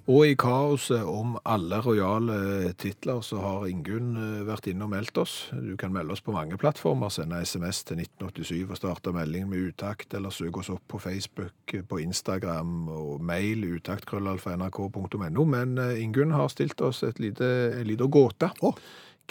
Og 0.09 0.25
i 0.25 0.33
kaoset 0.39 1.03
om 1.05 1.35
alle 1.45 1.77
rojale 1.85 2.71
titler 2.81 3.19
så 3.21 3.37
har 3.43 3.67
Ingunn 3.69 4.15
eh, 4.17 4.39
vært 4.47 4.65
inne 4.71 4.87
og 4.87 4.91
meldt 4.95 5.19
oss. 5.21 5.35
Du 5.53 5.75
kan 5.77 5.93
melde 5.93 6.15
oss 6.15 6.23
på 6.25 6.33
mange 6.33 6.57
plattformer, 6.57 7.11
sende 7.13 7.37
SMS 7.45 7.83
til 7.85 8.01
1987 8.01 8.63
og 8.71 8.79
starte 8.79 9.13
melding 9.13 9.45
med 9.51 9.69
utakt, 9.69 10.15
eller 10.17 10.33
søk 10.33 10.57
oss 10.57 10.71
opp 10.73 10.81
på 10.89 10.99
Facebook, 11.03 11.75
på 11.87 12.01
Instagram 12.01 12.89
og 12.89 13.21
mail 13.21 13.67
utaktkrøllalfa.nrk.no. 13.77 15.45
Men 15.53 15.77
eh, 15.77 16.01
Ingunn 16.01 16.33
har 16.33 16.49
stilt 16.49 16.81
oss 16.81 17.03
et 17.05 17.21
lite, 17.21 17.45
en 17.77 17.87
liten 17.87 18.11
gåte. 18.11 18.49
Oh. 18.65 18.75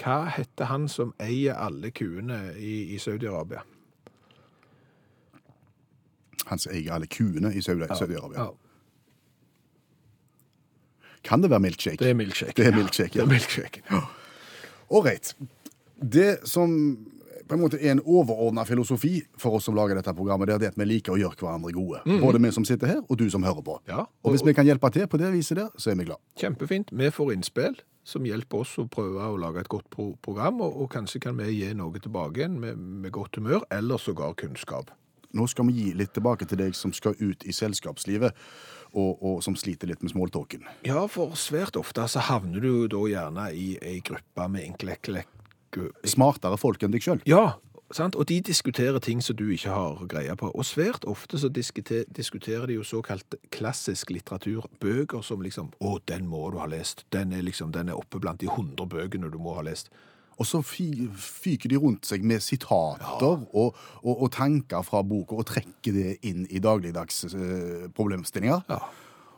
Hva 0.00 0.22
heter 0.32 0.70
han 0.70 0.86
som 0.88 1.10
eier 1.20 1.58
alle 1.60 1.90
kuene 1.90 2.54
i, 2.54 2.94
i 2.94 3.02
Saudi-Arabia? 3.02 3.66
Han 6.46 6.58
som 6.62 6.72
eier 6.72 6.94
alle 6.94 7.10
kuene 7.10 7.50
i 7.52 7.60
Saudi- 7.62 7.90
Saudi-Arabia. 7.90 8.46
Ja, 8.46 8.59
Kan 11.26 11.42
det 11.44 11.50
være 11.52 11.60
milkshake? 11.66 12.00
det 12.00 12.10
er 12.10 12.18
milkshake. 12.18 12.56
Det 12.56 12.66
er 12.66 12.76
milkshake, 12.76 13.12
Det 13.12 13.20
ja. 13.20 13.26
er 13.26 13.32
milkshake. 13.32 13.82
Ålreit. 14.90 15.34
Det 16.00 16.30
som 16.48 16.70
på 17.50 17.56
en 17.56 17.62
måte 17.64 17.80
er 17.82 17.96
en 17.96 18.00
overordna 18.06 18.62
filosofi 18.64 19.16
for 19.38 19.58
oss 19.58 19.66
som 19.66 19.74
lager 19.74 19.98
dette 19.98 20.12
programmet, 20.14 20.46
det 20.46 20.54
er 20.54 20.62
det 20.62 20.68
at 20.70 20.78
vi 20.78 20.86
liker 20.86 21.16
å 21.16 21.18
gjøre 21.18 21.40
hverandre 21.40 21.72
gode. 21.74 22.02
Både 22.22 22.38
vi 22.42 22.52
som 22.54 22.64
sitter 22.64 22.92
her, 22.92 23.00
og 23.08 23.18
du 23.18 23.26
som 23.32 23.42
hører 23.42 23.64
på. 23.66 23.74
Ja, 23.90 24.04
og 24.22 24.34
hvis 24.34 24.44
vi 24.46 24.54
kan 24.54 24.68
hjelpe 24.68 24.90
til 24.94 25.08
på 25.10 25.18
det 25.18 25.32
viset 25.34 25.58
der, 25.58 25.72
så 25.76 25.90
er 25.90 25.98
vi 25.98 26.06
glad. 26.06 26.22
Kjempefint. 26.38 26.92
Vi 26.94 27.10
får 27.10 27.32
innspill 27.34 27.80
som 28.06 28.24
hjelper 28.26 28.62
oss 28.62 28.76
å 28.80 28.86
prøve 28.90 29.26
å 29.26 29.36
lage 29.38 29.64
et 29.64 29.70
godt 29.70 29.90
program, 30.22 30.62
og, 30.62 30.78
og 30.78 30.90
kanskje 30.94 31.20
kan 31.26 31.36
vi 31.42 31.50
gi 31.58 31.74
noe 31.76 31.98
tilbake 32.02 32.40
igjen 32.40 32.56
med, 32.62 32.78
med 32.78 33.12
godt 33.14 33.36
humør, 33.38 33.66
eller 33.74 33.98
sågar 33.98 34.38
kunnskap. 34.38 34.94
Nå 35.36 35.46
skal 35.50 35.68
vi 35.68 35.76
gi 35.78 35.94
litt 35.94 36.12
tilbake 36.16 36.48
til 36.48 36.58
deg 36.60 36.76
som 36.76 36.92
skal 36.96 37.14
ut 37.20 37.44
i 37.46 37.54
selskapslivet, 37.54 38.36
og, 38.90 39.22
og 39.22 39.42
som 39.46 39.54
sliter 39.58 39.90
litt 39.90 40.02
med 40.02 40.10
smalltalken. 40.12 40.66
Ja, 40.86 41.04
for 41.10 41.36
svært 41.38 41.78
ofte 41.78 42.06
så 42.10 42.24
havner 42.26 42.62
du 42.64 42.88
da 42.90 43.02
gjerne 43.06 43.50
i 43.54 43.72
ei 43.78 44.00
gruppe 44.04 44.48
med 44.50 44.66
enkle 44.66 44.96
Smartere 46.02 46.58
folk 46.58 46.82
enn 46.82 46.90
deg 46.90 47.04
sjøl. 47.04 47.20
Ja, 47.30 47.60
sant? 47.94 48.16
og 48.18 48.26
de 48.26 48.40
diskuterer 48.42 48.98
ting 48.98 49.22
som 49.22 49.36
du 49.38 49.46
ikke 49.54 49.70
har 49.70 50.02
greie 50.10 50.34
på. 50.38 50.50
Og 50.50 50.66
svært 50.66 51.06
ofte 51.08 51.38
så 51.38 51.50
diskuterer 51.50 52.66
de 52.66 52.78
jo 52.78 52.86
såkalt 52.86 53.38
klassisk 53.54 54.10
litteratur. 54.10 54.66
Bøker 54.82 55.22
som 55.22 55.42
liksom 55.42 55.70
Å, 55.78 55.98
den 56.10 56.26
må 56.26 56.48
du 56.50 56.58
ha 56.58 56.66
lest. 56.70 57.06
Den 57.14 57.32
er 57.32 57.46
liksom, 57.46 57.72
den 57.72 57.88
er 57.88 57.98
oppe 57.98 58.18
blant 58.18 58.42
de 58.42 58.50
hundre 58.50 58.86
bøkene 58.90 59.30
du 59.30 59.38
må 59.38 59.54
ha 59.58 59.66
lest. 59.66 59.92
Og 60.40 60.48
så 60.48 60.62
fyker 60.64 61.68
de 61.68 61.76
rundt 61.76 62.08
seg 62.08 62.24
med 62.24 62.40
sitater 62.40 63.26
og, 63.28 63.76
og, 64.00 64.14
og 64.14 64.30
tanker 64.32 64.80
fra 64.86 65.02
boka 65.04 65.36
og 65.36 65.48
trekker 65.50 65.92
det 65.92 66.14
inn 66.26 66.46
i 66.48 66.62
dagligdags 66.64 67.26
eh, 67.28 67.90
problemstillinger. 67.96 68.64
Ja. 68.70 68.80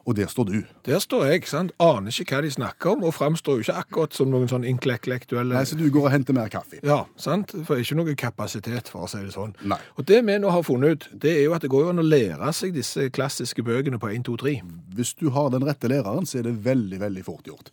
Og 0.05 0.17
der 0.19 0.27
står 0.27 0.45
du. 0.49 0.57
Der 0.85 0.99
står 0.99 1.25
jeg, 1.31 1.45
sant? 1.47 1.71
aner 1.79 2.11
ikke 2.11 2.35
hva 2.35 2.43
de 2.43 2.51
snakker 2.51 2.91
om, 2.97 3.05
og 3.07 3.15
framstår 3.15 3.61
jo 3.61 3.63
ikke 3.67 3.77
akkurat 3.85 4.17
som 4.17 4.33
noen 4.33 4.49
sånn 4.51 4.65
intellektuelle 4.67 5.55
Nei, 5.55 5.63
Så 5.69 5.77
du 5.79 5.85
går 5.95 6.09
og 6.09 6.11
henter 6.11 6.35
mer 6.35 6.49
kaffe. 6.51 6.81
Ja, 6.83 7.05
sant? 7.17 7.53
For 7.69 7.79
ikke 7.79 7.95
noe 8.01 8.15
kapasitet, 8.19 8.91
for 8.91 9.07
å 9.07 9.11
si 9.11 9.21
det 9.23 9.31
sånn. 9.37 9.55
Nei. 9.63 9.79
Og 9.97 10.09
det 10.11 10.19
vi 10.27 10.39
nå 10.43 10.51
har 10.51 10.65
funnet 10.67 10.91
ut, 10.97 11.07
det 11.23 11.37
er 11.37 11.45
jo 11.45 11.55
at 11.55 11.63
det 11.63 11.71
går 11.71 11.85
jo 11.87 11.93
an 11.95 12.03
å 12.03 12.07
lære 12.07 12.51
seg 12.59 12.75
disse 12.75 13.07
klassiske 13.15 13.63
bøkene 13.63 14.01
på 14.03 14.11
1, 14.11 14.27
2, 14.27 14.37
3. 14.43 14.57
Hvis 14.99 15.15
du 15.23 15.29
har 15.31 15.53
den 15.55 15.63
rette 15.69 15.87
læreren, 15.93 16.27
så 16.27 16.41
er 16.43 16.49
det 16.51 16.57
veldig 16.67 16.99
veldig 17.01 17.25
fort 17.29 17.47
gjort. 17.47 17.71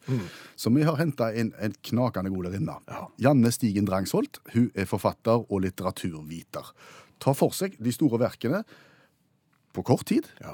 Så 0.55 0.69
vi 0.75 0.85
har 0.85 1.01
henta 1.01 1.31
inn 1.33 1.49
en 1.59 1.73
knakende 1.89 2.29
god 2.29 2.45
lærerinne. 2.51 2.77
Janne 3.17 3.51
Stigen 3.51 3.89
Drangsholt. 3.89 4.37
Hun 4.53 4.69
er 4.75 4.85
forfatter 4.85 5.41
og 5.49 5.65
litteraturviter. 5.65 6.73
Tar 7.19 7.33
for 7.35 7.51
seg 7.57 7.73
de 7.81 7.91
store 7.91 8.21
verkene 8.21 8.61
på 9.73 9.83
kort 9.85 10.05
tid, 10.05 10.29
Ja. 10.41 10.53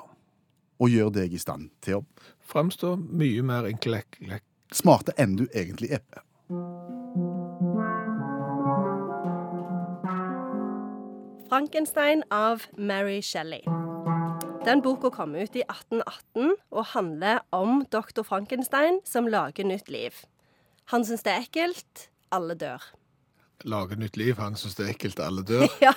Og 0.80 0.92
gjør 0.92 1.12
deg 1.16 1.34
i 1.34 1.42
stand 1.42 1.72
til 1.86 2.02
å 2.02 2.06
Framstår 2.46 3.00
mye 3.02 3.42
mer 3.42 3.66
enklekk... 3.66 4.20
smarte 4.72 5.16
enn 5.18 5.34
du 5.40 5.48
egentlig 5.50 5.96
er. 5.98 6.04
Frankenstein 11.50 12.22
av 12.30 12.68
Mary 12.78 13.22
Shelley. 13.22 13.64
Den 14.66 14.82
boka 14.82 15.10
kom 15.14 15.36
ut 15.36 15.56
i 15.56 15.64
1818 15.66 16.56
og 16.72 16.86
handler 16.94 17.42
om 17.54 17.84
doktor 17.94 18.26
Frankenstein 18.26 19.00
som 19.06 19.28
lager 19.30 19.66
nytt 19.66 19.90
liv. 19.90 20.18
Han 20.94 21.06
syns 21.06 21.26
det 21.26 21.34
er 21.34 21.46
ekkelt. 21.46 22.08
Alle 22.34 22.58
dør. 22.58 22.82
Lager 23.64 23.98
nytt 23.98 24.18
liv, 24.18 24.36
han 24.42 24.58
syns 24.58 24.76
det 24.78 24.88
er 24.88 24.94
ekkelt, 24.96 25.22
alle 25.22 25.46
dør. 25.46 25.70
Ja. 25.86 25.94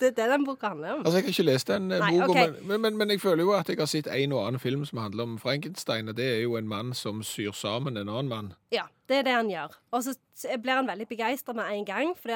Det 0.00 0.10
er 0.10 0.16
det 0.18 0.28
den 0.32 0.44
boka 0.46 0.68
handler 0.72 0.92
om. 0.92 1.02
Altså, 1.04 1.18
Jeg 1.18 1.24
har 1.24 1.34
ikke 1.34 1.46
lest 1.48 1.68
den 1.68 1.92
eh, 1.92 1.98
Nei, 2.02 2.10
boka, 2.12 2.30
okay. 2.30 2.52
men, 2.62 2.80
men, 2.80 2.96
men, 2.96 3.10
jeg 3.10 3.20
føler 3.20 3.44
jo 3.44 3.52
at 3.56 3.68
jeg 3.68 3.78
har 3.78 3.90
sett 3.90 4.08
en 4.10 4.32
og 4.32 4.46
annen 4.46 4.62
film 4.62 4.84
som 4.88 4.98
handler 4.98 5.28
om 5.28 5.36
Frankenstein, 5.38 6.08
og 6.08 6.16
det 6.16 6.28
er 6.36 6.40
jo 6.42 6.56
en 6.56 6.68
mann 6.68 6.94
som 6.94 7.22
syr 7.22 7.52
sammen 7.52 7.96
en 7.96 8.08
annen 8.08 8.32
mann. 8.32 8.52
Ja, 8.74 8.86
det 9.08 9.20
er 9.20 9.28
det 9.28 9.36
han 9.36 9.52
gjør. 9.52 9.76
Og 9.92 10.04
så 10.04 10.16
blir 10.62 10.80
han 10.80 10.88
veldig 10.88 11.08
begeistra 11.08 11.54
med 11.54 11.70
en 11.72 11.86
gang. 11.88 12.16
For 12.18 12.34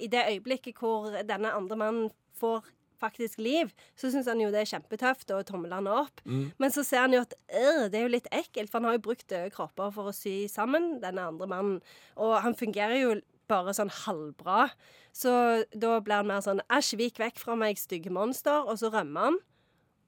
i 0.00 0.10
det 0.10 0.26
øyeblikket 0.32 0.78
hvor 0.78 1.10
denne 1.28 1.52
andre 1.52 1.76
mannen 1.76 2.10
får 2.40 2.64
faktisk 3.00 3.40
liv, 3.40 3.70
så 3.96 4.10
syns 4.12 4.28
han 4.28 4.40
jo 4.42 4.50
det 4.52 4.60
er 4.60 4.70
kjempetøft 4.74 5.32
og 5.32 5.46
tomler 5.48 5.78
han 5.78 5.88
opp. 5.90 6.22
Men 6.60 6.74
så 6.74 6.84
ser 6.86 7.06
han 7.06 7.16
jo 7.16 7.22
at 7.24 7.34
øh, 7.48 7.86
det 7.88 8.00
er 8.00 8.06
jo 8.06 8.12
litt 8.12 8.28
ekkelt, 8.34 8.70
for 8.70 8.80
han 8.80 8.90
har 8.90 8.98
jo 8.98 9.06
brukt 9.08 9.28
døde 9.30 9.52
kropper 9.54 9.92
for 9.94 10.10
å 10.10 10.16
sy 10.16 10.44
sammen 10.52 10.98
denne 11.02 11.24
andre 11.32 11.48
mannen. 11.50 11.78
Og 12.20 12.36
han 12.44 12.56
fungerer 12.58 12.98
jo 13.00 13.14
bare 13.50 13.74
sånn 13.76 13.92
halvbra. 14.04 14.70
Så 15.12 15.32
da 15.74 15.98
blir 16.00 16.22
han 16.22 16.30
mer 16.30 16.42
sånn 16.44 16.62
æsj, 16.70 16.96
vik 17.00 17.20
vekk 17.22 17.42
fra 17.42 17.58
meg, 17.58 17.80
stygge 17.80 18.12
monster. 18.14 18.64
Og 18.66 18.80
så 18.80 18.92
rømmer 18.94 19.30
han. 19.30 19.40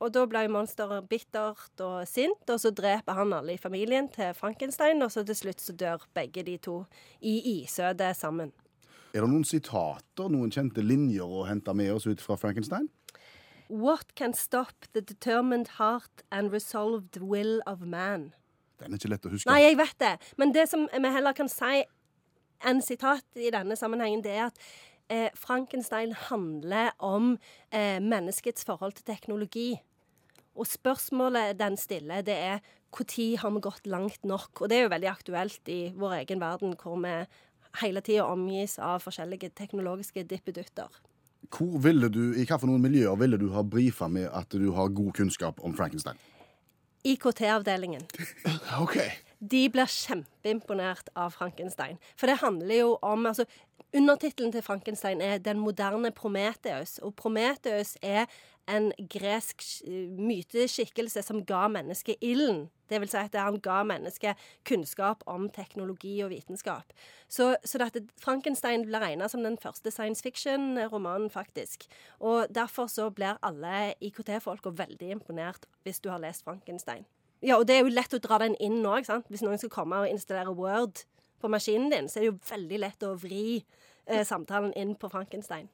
Og 0.02 0.10
da 0.10 0.24
blir 0.26 0.50
monsteret 0.50 1.06
bittert 1.06 1.82
og 1.84 2.00
sint, 2.10 2.42
og 2.50 2.58
så 2.58 2.72
dreper 2.74 3.14
han 3.14 3.34
alle 3.36 3.54
i 3.54 3.60
familien 3.60 4.08
til 4.10 4.32
Frankenstein, 4.34 4.98
og 5.04 5.12
så 5.14 5.22
til 5.22 5.38
slutt 5.38 5.62
så 5.62 5.76
dør 5.78 6.02
begge 6.16 6.42
de 6.42 6.56
to 6.58 6.80
i 7.20 7.36
isødet 7.60 8.10
sammen. 8.18 8.50
Er 9.12 9.22
det 9.22 9.30
noen 9.30 9.46
sitater, 9.46 10.32
noen 10.32 10.50
kjente 10.50 10.82
linjer 10.82 11.28
å 11.28 11.44
hente 11.46 11.74
med 11.76 11.92
oss 11.94 12.08
ut 12.08 12.22
fra 12.24 12.34
Frankenstein? 12.40 12.88
What 13.70 14.16
can 14.18 14.34
stop 14.34 14.88
the 14.92 15.00
determined 15.00 15.78
heart 15.78 16.24
and 16.32 16.50
resolved 16.50 17.20
will 17.22 17.60
of 17.66 17.86
man? 17.86 18.32
Den 18.82 18.96
er 18.96 18.98
ikke 18.98 19.12
lett 19.12 19.28
å 19.28 19.32
huske. 19.36 19.50
Nei, 19.52 19.62
jeg 19.68 19.78
vet 19.78 19.98
det. 20.02 20.16
Men 20.40 20.50
det 20.56 20.66
som 20.72 20.88
vi 20.90 21.12
heller 21.14 21.36
kan 21.36 21.48
si 21.52 21.84
en 22.68 22.82
sitat 22.84 23.24
i 23.38 23.50
denne 23.54 23.76
sammenhengen, 23.78 24.24
det 24.24 24.34
er 24.34 24.44
at 24.48 24.60
eh, 25.12 25.28
Frankenstein 25.38 26.14
handler 26.28 26.92
om 26.98 27.36
eh, 27.70 27.98
menneskets 28.02 28.66
forhold 28.68 28.96
til 28.98 29.08
teknologi. 29.08 29.70
Og 30.54 30.68
spørsmålet 30.68 31.58
den 31.58 31.76
stiller, 31.80 32.24
det 32.26 32.36
er 32.36 32.60
når 32.92 33.38
har 33.40 33.50
vi 33.50 33.60
gått 33.64 33.86
langt 33.86 34.24
nok? 34.24 34.60
Og 34.60 34.68
det 34.68 34.76
er 34.76 34.82
jo 34.84 34.92
veldig 34.92 35.08
aktuelt 35.08 35.68
i 35.72 35.80
vår 35.96 36.18
egen 36.22 36.40
verden, 36.40 36.74
hvor 36.76 36.98
vi 37.00 37.14
hele 37.80 38.02
tida 38.04 38.26
omgis 38.28 38.78
av 38.78 39.00
forskjellige 39.00 39.48
teknologiske 39.56 40.26
dippedutter. 40.28 40.88
Hvor 41.52 41.78
ville 41.84 42.08
du, 42.08 42.34
I 42.36 42.44
hvilke 42.44 42.78
miljøer 42.78 43.16
ville 43.16 43.38
du 43.40 43.48
ha 43.52 43.62
brifa 43.62 44.08
med 44.08 44.28
at 44.28 44.52
du 44.52 44.72
har 44.76 44.92
god 44.92 45.12
kunnskap 45.16 45.60
om 45.64 45.74
Frankenstein? 45.74 46.20
IKT-avdelingen. 47.04 48.04
OK. 48.84 48.98
De 49.42 49.66
blir 49.74 49.90
kjempeimponert 49.90 51.08
av 51.18 51.34
Frankenstein. 51.34 51.98
For 52.14 52.30
det 52.30 52.38
handler 52.44 52.76
jo 52.76 52.96
om 53.02 53.26
altså, 53.26 53.46
Undertittelen 53.92 54.52
til 54.52 54.62
Frankenstein 54.62 55.20
er 55.20 55.38
'Den 55.38 55.58
moderne 55.58 56.12
Prometheus'. 56.12 56.98
Og 57.02 57.14
Prometheus 57.14 57.98
er 58.02 58.26
en 58.68 58.92
gresk 59.10 59.62
eh, 59.86 60.08
myteskikkelse 60.08 61.22
som 61.22 61.44
ga 61.44 61.68
mennesket 61.68 62.16
ilden. 62.20 62.70
Det 62.88 63.00
vil 63.00 63.08
si 63.08 63.16
at 63.16 63.34
han 63.34 63.60
ga 63.60 63.82
mennesket 63.82 64.36
kunnskap 64.64 65.22
om 65.26 65.50
teknologi 65.50 66.20
og 66.22 66.30
vitenskap. 66.30 66.92
Så, 67.28 67.56
så 67.64 67.78
dette, 67.78 68.06
Frankenstein 68.22 68.86
blir 68.86 69.00
regna 69.00 69.28
som 69.28 69.42
den 69.42 69.58
første 69.58 69.90
science 69.90 70.22
fiction-romanen, 70.22 71.30
faktisk. 71.30 71.84
Og 72.20 72.46
derfor 72.54 72.86
så 72.86 73.10
blir 73.10 73.40
alle 73.42 73.94
IKT-folka 74.00 74.70
veldig 74.70 75.10
imponert 75.10 75.66
hvis 75.82 76.00
du 76.00 76.08
har 76.10 76.18
lest 76.18 76.44
Frankenstein. 76.44 77.04
Ja, 77.42 77.56
og 77.58 77.66
det 77.66 77.76
er 77.76 77.82
jo 77.82 77.90
lett 77.90 78.14
å 78.14 78.20
dra 78.22 78.38
den 78.38 78.54
inn 78.62 78.80
nå, 78.84 78.94
ikke 78.98 79.10
sant? 79.10 79.30
Hvis 79.32 79.42
noen 79.42 79.58
skal 79.58 79.72
komme 79.72 79.98
og 79.98 80.10
installere 80.10 80.54
Word 80.54 81.02
på 81.42 81.50
maskinen 81.50 81.90
din, 81.90 82.08
så 82.08 82.20
er 82.20 82.26
det 82.26 82.30
jo 82.30 82.40
veldig 82.52 82.78
lett 82.84 83.06
å 83.06 83.16
vri 83.18 83.44
eh, 83.58 84.22
samtalen 84.26 84.70
inn 84.78 84.94
på 84.94 85.10
Frankenstein. 85.10 85.66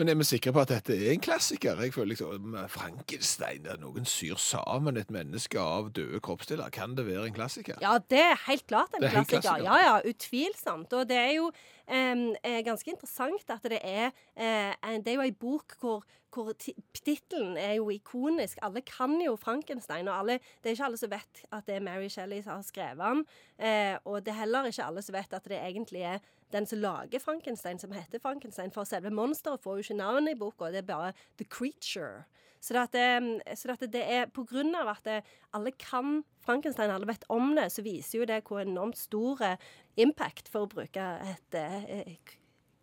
Men 0.00 0.08
er 0.08 0.16
vi 0.16 0.24
sikre 0.24 0.54
på 0.56 0.62
at 0.62 0.70
dette 0.72 0.94
er 0.96 1.10
en 1.12 1.20
klassiker? 1.20 1.76
Jeg 1.84 1.92
føler 1.92 2.14
liksom 2.14 2.54
Frankenstein, 2.72 3.66
der 3.66 3.76
noen 3.82 4.06
syr 4.08 4.38
sammen 4.40 4.96
et 4.96 5.10
menneske 5.12 5.60
av 5.60 5.90
døde 5.92 6.22
kroppsdeler. 6.24 6.70
Kan 6.72 6.94
det 6.96 7.04
være 7.04 7.26
en 7.28 7.36
klassiker? 7.36 7.76
Ja, 7.84 7.98
det 8.08 8.22
er 8.30 8.40
helt 8.46 8.64
klart 8.70 8.96
en 8.96 9.04
er 9.04 9.12
klassiker. 9.12 9.42
klassiker. 9.44 9.66
Ja, 9.66 9.76
ja, 9.84 9.98
utvilsomt. 10.08 10.96
Og 10.96 11.04
det 11.10 11.20
er 11.20 11.34
jo 11.34 11.50
eh, 11.84 12.62
ganske 12.64 12.94
interessant 12.94 13.52
at 13.52 13.68
det 13.68 13.82
er 13.84 14.08
eh, 14.40 14.96
Det 15.04 15.12
er 15.12 15.20
jo 15.20 15.26
ei 15.28 15.36
bok 15.36 15.76
hvor, 15.82 16.08
hvor 16.32 16.56
tittelen 16.56 17.60
er 17.60 17.76
jo 17.82 17.92
ikonisk. 17.92 18.56
Alle 18.64 18.80
kan 18.80 19.20
jo 19.20 19.36
Frankenstein, 19.36 20.08
og 20.08 20.16
alle, 20.16 20.40
det 20.64 20.72
er 20.72 20.78
ikke 20.78 20.88
alle 20.88 21.04
som 21.04 21.12
vet 21.12 21.44
at 21.52 21.68
det 21.68 21.76
er 21.76 21.88
Mary 21.90 22.08
Shelley 22.08 22.40
som 22.40 22.56
har 22.56 22.64
skrevet 22.64 23.04
den. 23.04 23.24
Eh, 23.60 23.98
og 24.08 24.24
det 24.24 24.32
er 24.32 24.46
heller 24.46 24.72
ikke 24.72 24.88
alle 24.88 25.04
som 25.04 25.20
vet 25.20 25.42
at 25.42 25.44
det 25.44 25.60
egentlig 25.60 26.08
er 26.16 26.24
den 26.52 26.66
som 26.66 26.82
lager 26.82 27.22
Frankenstein, 27.22 27.78
som 27.78 27.92
heter 27.92 28.22
Frankenstein. 28.22 28.72
For 28.74 28.88
selve 28.88 29.12
monsteret 29.14 29.62
får 29.62 29.78
jo 29.78 29.86
ikke 29.86 29.98
navnet 30.00 30.34
i 30.34 30.40
boka, 30.40 30.70
det 30.72 30.82
er 30.82 30.88
bare 30.88 31.12
The 31.38 31.46
Creature. 31.46 32.24
Så 32.60 32.74
det, 32.76 32.80
at 32.80 32.92
det, 32.92 33.58
så 33.58 33.68
det, 33.68 33.76
at 33.78 33.92
det 33.92 34.02
er 34.04 34.26
på 34.34 34.44
grunn 34.44 34.74
av 34.76 34.90
at 34.92 35.06
det, 35.06 35.20
alle 35.56 35.72
kan 35.80 36.20
Frankenstein, 36.44 36.92
alle 36.92 37.08
vet 37.08 37.24
om 37.32 37.54
det, 37.56 37.70
så 37.72 37.84
viser 37.86 38.20
jo 38.20 38.28
det 38.28 38.42
hvor 38.44 38.60
enormt 38.60 39.00
stor 39.00 39.40
eh, 39.46 39.70
impact, 39.96 40.50
for 40.52 40.66
å 40.66 40.70
bruke 40.70 41.06
et 41.24 41.56
et 41.56 42.36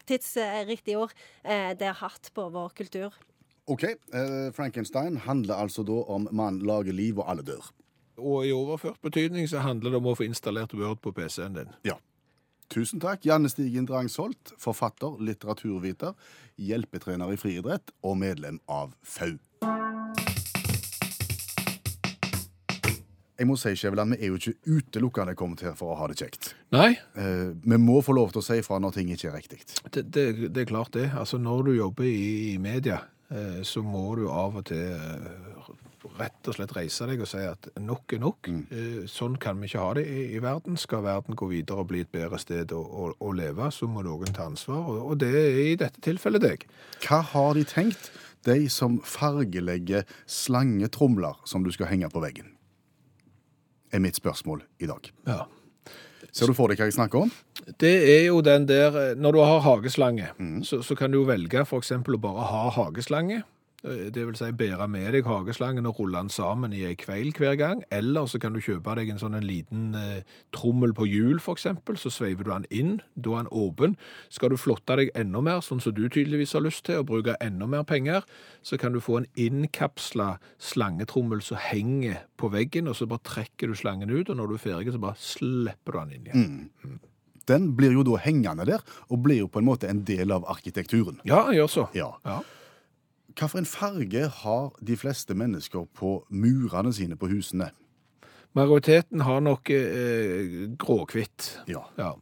tidsriktig 0.08 0.98
ord, 0.98 1.14
eh, 1.44 1.74
det 1.78 1.92
har 1.92 2.00
hatt 2.00 2.32
på 2.34 2.50
vår 2.50 2.74
kultur. 2.78 3.14
OK. 3.68 3.84
eh, 3.84 4.52
Frankenstein 4.56 5.18
handler 5.18 5.56
altså 5.56 5.84
da 5.84 6.02
om 6.08 6.28
man 6.32 6.60
lager 6.60 6.96
liv, 6.96 7.20
og 7.20 7.30
alle 7.30 7.44
dør. 7.44 7.72
Og 8.18 8.48
i 8.48 8.54
overført 8.56 9.02
betydning 9.02 9.48
så 9.50 9.62
handler 9.62 9.94
det 9.94 10.00
om 10.00 10.08
å 10.10 10.16
få 10.18 10.26
installert 10.26 10.74
Word 10.74 11.04
på 11.04 11.12
PC-en 11.14 11.60
din. 11.60 11.74
Ja. 11.86 12.00
Tusen 12.70 13.00
takk. 13.00 13.24
Janne 13.26 13.50
Stigen 13.50 13.86
Drangsholt, 13.88 14.54
forfatter, 14.60 15.16
litteraturviter, 15.24 16.14
hjelpetrener 16.60 17.32
i 17.34 17.40
friidrett 17.40 17.94
og 18.04 18.18
medlem 18.20 18.60
av 18.68 18.92
FAU. 19.08 19.38
Jeg 23.38 23.46
må 23.46 23.54
si, 23.62 23.70
Skjæveland, 23.78 24.16
vi 24.16 24.26
er 24.26 24.32
jo 24.32 24.38
ikke 24.40 24.80
utelukkende 24.80 25.36
kommet 25.38 25.62
her 25.62 25.76
for 25.78 25.94
å 25.94 25.98
ha 26.00 26.08
det 26.10 26.16
kjekt. 26.18 26.56
Nei, 26.74 26.96
Eh, 27.18 27.52
vi 27.64 27.78
må 27.78 28.00
få 28.02 28.16
lov 28.18 28.32
til 28.34 28.42
å 28.42 28.46
si 28.46 28.58
ifra 28.60 28.80
når 28.82 28.96
ting 28.96 29.12
ikke 29.14 29.30
er 29.30 29.36
riktig. 29.38 29.60
det, 29.94 30.04
det, 30.12 30.26
det 30.54 30.64
er 30.64 30.70
klart 30.72 30.92
det. 30.98 31.12
Altså 31.14 31.38
Når 31.38 31.64
du 31.66 31.72
jobber 31.78 32.04
i, 32.10 32.54
i 32.54 32.58
media, 32.58 33.04
eh, 33.30 33.62
så 33.64 33.84
må 33.86 34.16
du 34.18 34.26
av 34.30 34.58
og 34.58 34.66
til 34.66 34.90
eh, 34.90 35.70
rett 36.20 36.50
og 36.50 36.58
slett 36.58 36.74
reise 36.76 37.08
deg 37.10 37.22
og 37.24 37.30
si 37.30 37.42
at 37.46 37.70
nok 37.82 38.14
er 38.16 38.22
nok. 38.24 38.50
Mm. 38.50 39.08
sånn 39.12 39.38
kan 39.42 39.60
vi 39.62 39.70
ikke 39.70 39.84
ha 39.84 39.94
det 39.98 40.06
i, 40.10 40.24
i 40.38 40.42
verden. 40.44 40.78
Skal 40.80 41.06
verden 41.06 41.38
gå 41.38 41.50
videre 41.52 41.84
og 41.84 41.90
bli 41.92 42.04
et 42.06 42.14
bedre 42.14 42.40
sted 42.42 42.74
å, 42.76 42.82
å, 42.82 43.10
å 43.18 43.34
leve, 43.36 43.70
så 43.74 43.90
må 43.90 44.04
noen 44.06 44.34
ta 44.36 44.48
ansvar. 44.50 44.86
Og, 44.86 45.02
og 45.12 45.20
det 45.24 45.34
er 45.40 45.60
i 45.64 45.76
dette 45.80 46.04
tilfellet 46.04 46.44
deg. 46.44 46.68
Hva 47.06 47.22
har 47.34 47.58
de 47.58 47.66
tenkt, 47.68 48.12
de 48.48 48.68
som 48.72 49.02
fargelegger 49.04 50.08
slangetromler 50.30 51.42
som 51.48 51.66
du 51.66 51.74
skal 51.76 51.92
henge 51.92 52.10
på 52.14 52.24
veggen? 52.24 52.54
Er 53.92 54.04
mitt 54.04 54.20
spørsmål 54.20 54.66
i 54.84 54.90
dag. 54.90 55.12
Ja. 55.28 55.46
Ser 56.36 56.52
du 56.52 56.56
for 56.58 56.70
deg 56.70 56.80
hva 56.80 56.88
jeg 56.90 56.96
snakker 56.98 57.26
om? 57.26 57.32
Det 57.82 57.94
er 58.12 58.26
jo 58.28 58.42
den 58.46 58.68
der 58.70 58.96
eh, 59.00 59.14
Når 59.18 59.36
du 59.36 59.40
har 59.42 59.62
hageslange, 59.66 60.32
så, 60.68 60.82
så 60.86 60.96
kan 60.96 61.12
du 61.12 61.22
jo 61.22 61.28
velge 61.28 61.64
f.eks. 61.64 61.94
å 61.98 62.20
bare 62.22 62.48
ha 62.52 62.68
hageslange. 62.76 63.42
Eh, 63.86 64.10
Det 64.12 64.24
vil 64.26 64.36
si 64.36 64.48
bære 64.58 64.88
med 64.90 65.12
deg 65.14 65.26
hageslangen 65.30 65.86
og 65.86 66.00
rulle 66.00 66.18
den 66.18 66.30
sammen 66.34 66.74
i 66.74 66.80
ei 66.88 66.96
kveil 66.98 67.30
hver 67.38 67.56
gang. 67.60 67.84
Eller 67.92 68.26
så 68.26 68.40
kan 68.42 68.54
du 68.54 68.60
kjøpe 68.60 68.96
deg 68.98 69.10
en 69.14 69.20
sånn 69.22 69.36
en 69.38 69.46
liten 69.46 69.94
eh, 69.96 70.24
trommel 70.52 70.94
på 70.98 71.06
hjul, 71.06 71.38
f.eks. 71.38 71.68
Så 72.02 72.10
sveiver 72.10 72.44
du 72.44 72.50
den 72.52 72.66
inn, 72.72 73.02
da 73.16 73.36
er 73.38 73.44
den 73.46 73.52
åpen. 73.54 73.96
Skal 74.34 74.50
du 74.50 74.58
flotte 74.58 74.98
deg 74.98 75.12
enda 75.16 75.42
mer, 75.46 75.62
sånn 75.62 75.80
som 75.84 75.94
du 75.94 76.08
tydeligvis 76.10 76.54
har 76.58 76.66
lyst 76.66 76.86
til, 76.90 77.04
og 77.04 77.08
bruke 77.12 77.38
enda 77.40 77.68
mer 77.70 77.84
penger, 77.84 78.26
så 78.66 78.80
kan 78.82 78.94
du 78.94 79.00
få 79.00 79.20
en 79.22 79.30
innkapsla 79.38 80.40
slangetrommel 80.58 81.42
som 81.46 81.58
henger 81.62 82.24
på 82.38 82.50
veggen, 82.54 82.88
og 82.90 82.96
så 82.98 83.06
bare 83.08 83.24
trekker 83.30 83.70
du 83.70 83.76
slangen 83.78 84.10
ut, 84.10 84.30
og 84.30 84.38
når 84.42 84.48
du 84.48 84.58
er 84.58 84.66
ferdig, 84.66 84.94
så 84.98 85.00
bare 85.06 85.22
slipper 85.22 85.94
du 85.94 86.00
den 86.00 86.18
inn 86.18 86.28
igjen. 86.32 87.00
Den 87.48 87.70
blir 87.78 87.94
jo 87.96 88.02
da 88.04 88.18
hengende 88.26 88.66
der, 88.68 88.82
og 89.08 89.22
blir 89.24 89.38
jo 89.46 89.48
på 89.48 89.62
en 89.62 89.70
måte 89.70 89.88
en 89.88 90.02
del 90.04 90.34
av 90.36 90.44
arkitekturen. 90.52 91.22
Ja, 91.30 91.46
gjør 91.56 91.70
så. 91.72 91.86
Ja. 91.96 92.10
Ja. 92.26 92.42
Hva 93.38 93.46
for 93.52 93.62
en 93.62 93.68
farge 93.70 94.24
har 94.42 94.70
de 94.82 94.96
fleste 94.98 95.36
mennesker 95.38 95.86
på 95.98 96.16
murene 96.34 96.94
sine 96.96 97.18
på 97.20 97.30
husene? 97.30 97.70
Majoriteten 98.58 99.22
har 99.22 99.44
nok 99.46 99.70
eh, 99.70 100.64
gråhvitt. 100.82 101.52
Ja. 101.70 101.84
Ja. 102.00 102.16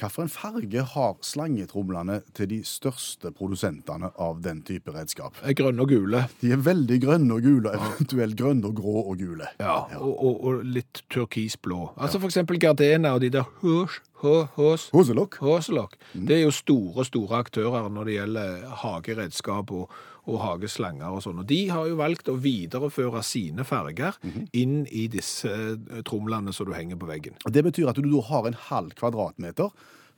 Hva 0.00 0.08
for 0.08 0.24
en 0.24 0.30
farge 0.32 0.80
har 0.94 1.16
slangetromlene 1.26 2.22
til 2.32 2.48
de 2.48 2.60
største 2.64 3.34
produsentene 3.36 4.08
av 4.16 4.38
den 4.40 4.62
type 4.64 4.94
redskap? 4.94 5.36
Eh, 5.44 5.52
Grønne 5.58 5.84
og 5.84 5.90
gule. 5.92 6.22
De 6.40 6.54
er 6.56 6.62
veldig 6.64 6.96
grønne 7.02 7.36
og 7.36 7.44
gule, 7.44 7.74
eventuelt 7.76 8.38
grønne 8.40 8.70
og 8.70 8.78
grå 8.80 8.94
og 9.02 9.18
gule. 9.20 9.50
Ja, 9.60 9.74
Og, 9.98 10.14
og, 10.14 10.38
og 10.48 10.62
litt 10.64 11.02
turkisblå. 11.12 11.90
Altså 12.00 12.22
for 12.22 12.30
eksempel 12.32 12.56
Gardena 12.62 13.12
og 13.18 13.20
de 13.26 13.28
der 13.36 13.44
høs, 13.60 13.98
hø, 14.24 14.46
høs, 14.56 14.88
Hoselokk? 14.96 15.36
Håselokk. 15.44 15.98
Det 16.14 16.38
er 16.38 16.46
jo 16.46 16.54
store, 16.62 17.04
store 17.04 17.42
aktører 17.44 17.92
når 17.92 18.08
det 18.08 18.16
gjelder 18.22 18.64
hageredskap 18.86 19.74
og, 19.82 19.92
og 20.28 20.40
hageslanger 20.42 21.08
og 21.16 21.22
sånn. 21.24 21.38
Og 21.42 21.46
de 21.48 21.60
har 21.72 21.86
jo 21.88 21.96
valgt 22.00 22.28
å 22.28 22.36
videreføre 22.40 23.22
sine 23.24 23.64
farger 23.64 24.18
inn 24.52 24.82
i 24.90 25.06
disse 25.12 25.48
eh, 25.50 26.02
tromlene 26.06 26.52
som 26.52 26.66
du 26.68 26.74
henger 26.76 27.00
på 27.00 27.08
veggen. 27.08 27.38
Det 27.48 27.64
betyr 27.64 27.88
at 27.92 27.96
du 28.00 28.10
da 28.10 28.20
har 28.28 28.46
en 28.50 28.58
halv 28.68 28.92
kvadratmeter 29.00 29.70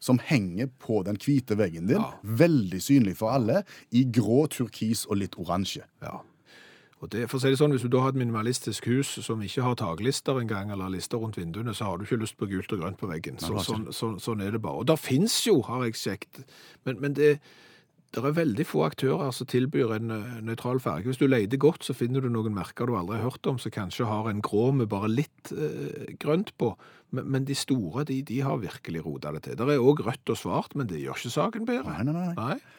som 0.02 0.18
henger 0.18 0.66
på 0.82 1.04
den 1.06 1.14
hvite 1.22 1.54
veggen 1.54 1.86
din, 1.86 2.00
Ja. 2.02 2.12
veldig 2.24 2.80
synlig 2.82 3.16
for 3.20 3.30
alle, 3.30 3.62
i 3.94 4.02
grå, 4.04 4.48
turkis 4.50 5.04
og 5.06 5.20
litt 5.20 5.36
oransje. 5.38 5.84
Ja. 6.02 6.18
Og 7.02 7.10
det, 7.10 7.28
for 7.30 7.38
å 7.38 7.42
si 7.42 7.50
det 7.50 7.58
sånn, 7.58 7.72
Hvis 7.74 7.82
du 7.82 7.88
da 7.88 8.00
har 8.00 8.08
et 8.10 8.18
minimalistisk 8.18 8.84
hus 8.86 9.08
som 9.26 9.40
ikke 9.42 9.62
har 9.62 9.74
taklister 9.74 10.38
engang, 10.38 10.70
eller 10.70 10.88
lister 10.90 11.18
rundt 11.18 11.36
vinduene, 11.38 11.74
så 11.74 11.84
har 11.84 11.98
du 11.98 12.04
ikke 12.04 12.20
lyst 12.20 12.36
på 12.38 12.46
gult 12.50 12.72
og 12.72 12.78
grønt 12.78 12.98
på 12.98 13.08
veggen. 13.10 13.38
Så, 13.42 13.58
sånn, 13.62 13.88
sånn, 13.92 14.20
sånn 14.22 14.40
er 14.42 14.52
det 14.52 14.60
bare. 14.62 14.78
Og 14.82 14.86
der 14.86 14.96
fins 14.96 15.40
jo, 15.46 15.60
har 15.62 15.82
jeg 15.84 15.94
sjekket, 15.98 16.44
men, 16.84 17.00
men 17.00 17.14
det, 17.14 17.40
det 18.12 18.20
er 18.28 18.34
veldig 18.36 18.64
få 18.68 18.82
aktører 18.84 19.30
som 19.32 19.48
tilbyr 19.48 19.94
en 19.96 20.12
eh, 20.12 20.32
nøytral 20.44 20.80
farge. 20.84 21.08
Hvis 21.08 21.20
du 21.20 21.24
leter 21.30 21.60
godt, 21.60 21.86
så 21.86 21.94
finner 21.96 22.20
du 22.20 22.28
noen 22.32 22.52
merker 22.52 22.86
du 22.90 22.96
aldri 22.98 23.16
har 23.16 23.30
hørt 23.30 23.48
om, 23.48 23.56
som 23.62 23.72
kanskje 23.72 24.08
har 24.08 24.28
en 24.28 24.42
grå 24.44 24.66
med 24.76 24.90
bare 24.92 25.08
litt 25.08 25.52
eh, 25.56 26.12
grønt 26.20 26.52
på. 26.60 26.74
Men, 27.16 27.30
men 27.32 27.48
de 27.48 27.56
store, 27.56 28.04
de, 28.08 28.20
de 28.28 28.42
har 28.44 28.60
virkelig 28.60 29.04
rota 29.06 29.32
det 29.32 29.46
til. 29.46 29.56
Det 29.56 29.64
er 29.64 29.80
òg 29.80 30.04
rødt 30.04 30.32
og 30.34 30.38
svart, 30.38 30.76
men 30.76 30.90
det 30.90 31.00
gjør 31.00 31.18
ikke 31.22 31.32
saken 31.38 31.68
bedre. 31.68 31.96
Nei, 31.96 32.04
nei, 32.10 32.16
nei. 32.20 32.36
Nei. 32.36 32.78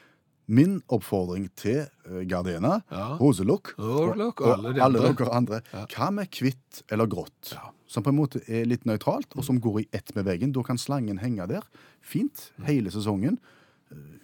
Min 0.54 0.76
oppfordring 0.92 1.48
til 1.58 1.82
eh, 1.86 2.22
Gardena, 2.30 2.82
Ja. 2.92 3.14
Hoselokk 3.18 3.74
og 3.80 4.20
og 4.20 4.46
alle 4.52 4.74
de 4.76 4.84
alle 4.84 5.02
dere 5.08 5.32
andre, 5.34 5.62
hva 5.96 6.12
med 6.14 6.30
hvitt 6.36 6.84
eller 6.92 7.10
grått? 7.10 7.56
Ja. 7.56 7.72
Som 7.90 8.06
på 8.06 8.14
en 8.14 8.18
måte 8.18 8.42
er 8.50 8.66
litt 8.70 8.86
nøytralt, 8.90 9.34
og 9.38 9.46
som 9.46 9.62
går 9.62 9.82
i 9.84 9.88
ett 9.94 10.14
med 10.18 10.26
veggen. 10.26 10.54
Da 10.54 10.62
kan 10.66 10.78
slangen 10.82 11.22
henge 11.22 11.46
der 11.50 11.66
fint 12.02 12.52
hele 12.68 12.94
sesongen, 12.94 13.38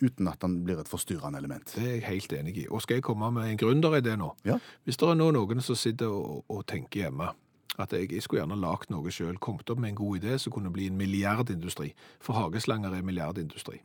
uten 0.01 0.27
at 0.31 0.41
den 0.41 0.59
blir 0.65 0.79
et 0.81 0.89
forstyrrende 0.89 1.39
element. 1.41 1.73
Det 1.75 1.83
er 1.83 1.93
jeg 1.97 2.07
helt 2.07 2.33
enig 2.33 2.55
i. 2.63 2.65
Og 2.69 2.81
skal 2.81 2.99
jeg 2.99 3.05
komme 3.07 3.31
med 3.35 3.51
en 3.51 3.59
gründeridé 3.59 4.15
nå? 4.19 4.31
Ja. 4.47 4.59
Hvis 4.83 4.99
det 4.99 5.09
er 5.09 5.19
nå 5.19 5.29
noen 5.35 5.61
som 5.65 5.77
sitter 5.79 6.11
og, 6.13 6.43
og 6.49 6.65
tenker 6.69 7.05
hjemme 7.05 7.31
at 7.79 7.93
jeg, 7.95 8.09
jeg 8.11 8.23
skulle 8.25 8.41
gjerne 8.41 8.59
lagt 8.59 8.91
noe 8.91 9.11
sjøl, 9.13 9.37
kommet 9.39 9.69
opp 9.71 9.79
med 9.79 9.93
en 9.93 9.99
god 9.99 10.19
idé 10.19 10.37
som 10.41 10.51
kunne 10.51 10.71
bli 10.73 10.89
en 10.89 10.97
milliardindustri. 10.99 11.93
For 12.19 12.35
hageslanger 12.35 12.95
er 12.95 13.05
milliardindustri. 13.07 13.79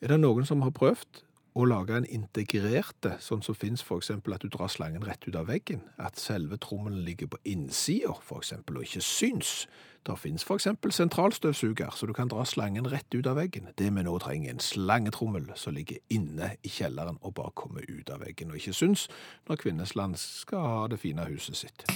Er 0.00 0.12
det 0.12 0.20
noen 0.20 0.44
som 0.48 0.64
har 0.66 0.74
prøvd 0.76 1.22
å 1.56 1.64
lage 1.64 1.96
en 1.96 2.06
integrerte, 2.12 3.14
sånn 3.24 3.40
som 3.44 3.56
for 3.56 3.96
eksempel 3.96 4.34
at 4.36 4.42
du 4.44 4.50
drar 4.52 4.68
slangen 4.68 5.04
rett 5.06 5.24
ut 5.24 5.36
av 5.40 5.48
veggen? 5.48 5.80
At 5.96 6.20
selve 6.20 6.58
trommelen 6.60 7.00
ligger 7.06 7.30
på 7.32 7.40
innsida, 7.48 8.12
eksempel, 8.36 8.76
og 8.76 8.84
ikke 8.84 9.00
syns? 9.00 9.66
Det 10.06 10.18
finnes 10.20 10.44
for 10.44 10.60
eksempel 10.60 10.92
sentralstøvsuger, 10.92 11.90
så 11.96 12.06
du 12.06 12.12
kan 12.12 12.28
dra 12.28 12.44
slangen 12.44 12.86
rett 12.92 13.08
ut 13.14 13.26
av 13.26 13.40
veggen. 13.40 13.70
Det 13.74 13.88
vi 13.88 14.04
nå 14.04 14.18
trenger, 14.22 14.50
er 14.50 14.54
en 14.54 14.60
slangetrommel 14.60 15.48
som 15.56 15.74
ligger 15.74 15.98
inne 16.12 16.52
i 16.62 16.68
kjelleren 16.68 17.16
og 17.22 17.34
bare 17.40 17.56
kommer 17.56 17.88
ut 17.88 18.12
av 18.12 18.20
veggen, 18.20 18.52
og 18.52 18.60
ikke 18.60 18.76
syns 18.76 19.08
når 19.48 19.62
Kvinnesland 19.64 20.20
skal 20.20 20.60
ha 20.60 20.86
det 20.92 21.00
fine 21.00 21.24
huset 21.24 21.56
sitt. 21.56 21.88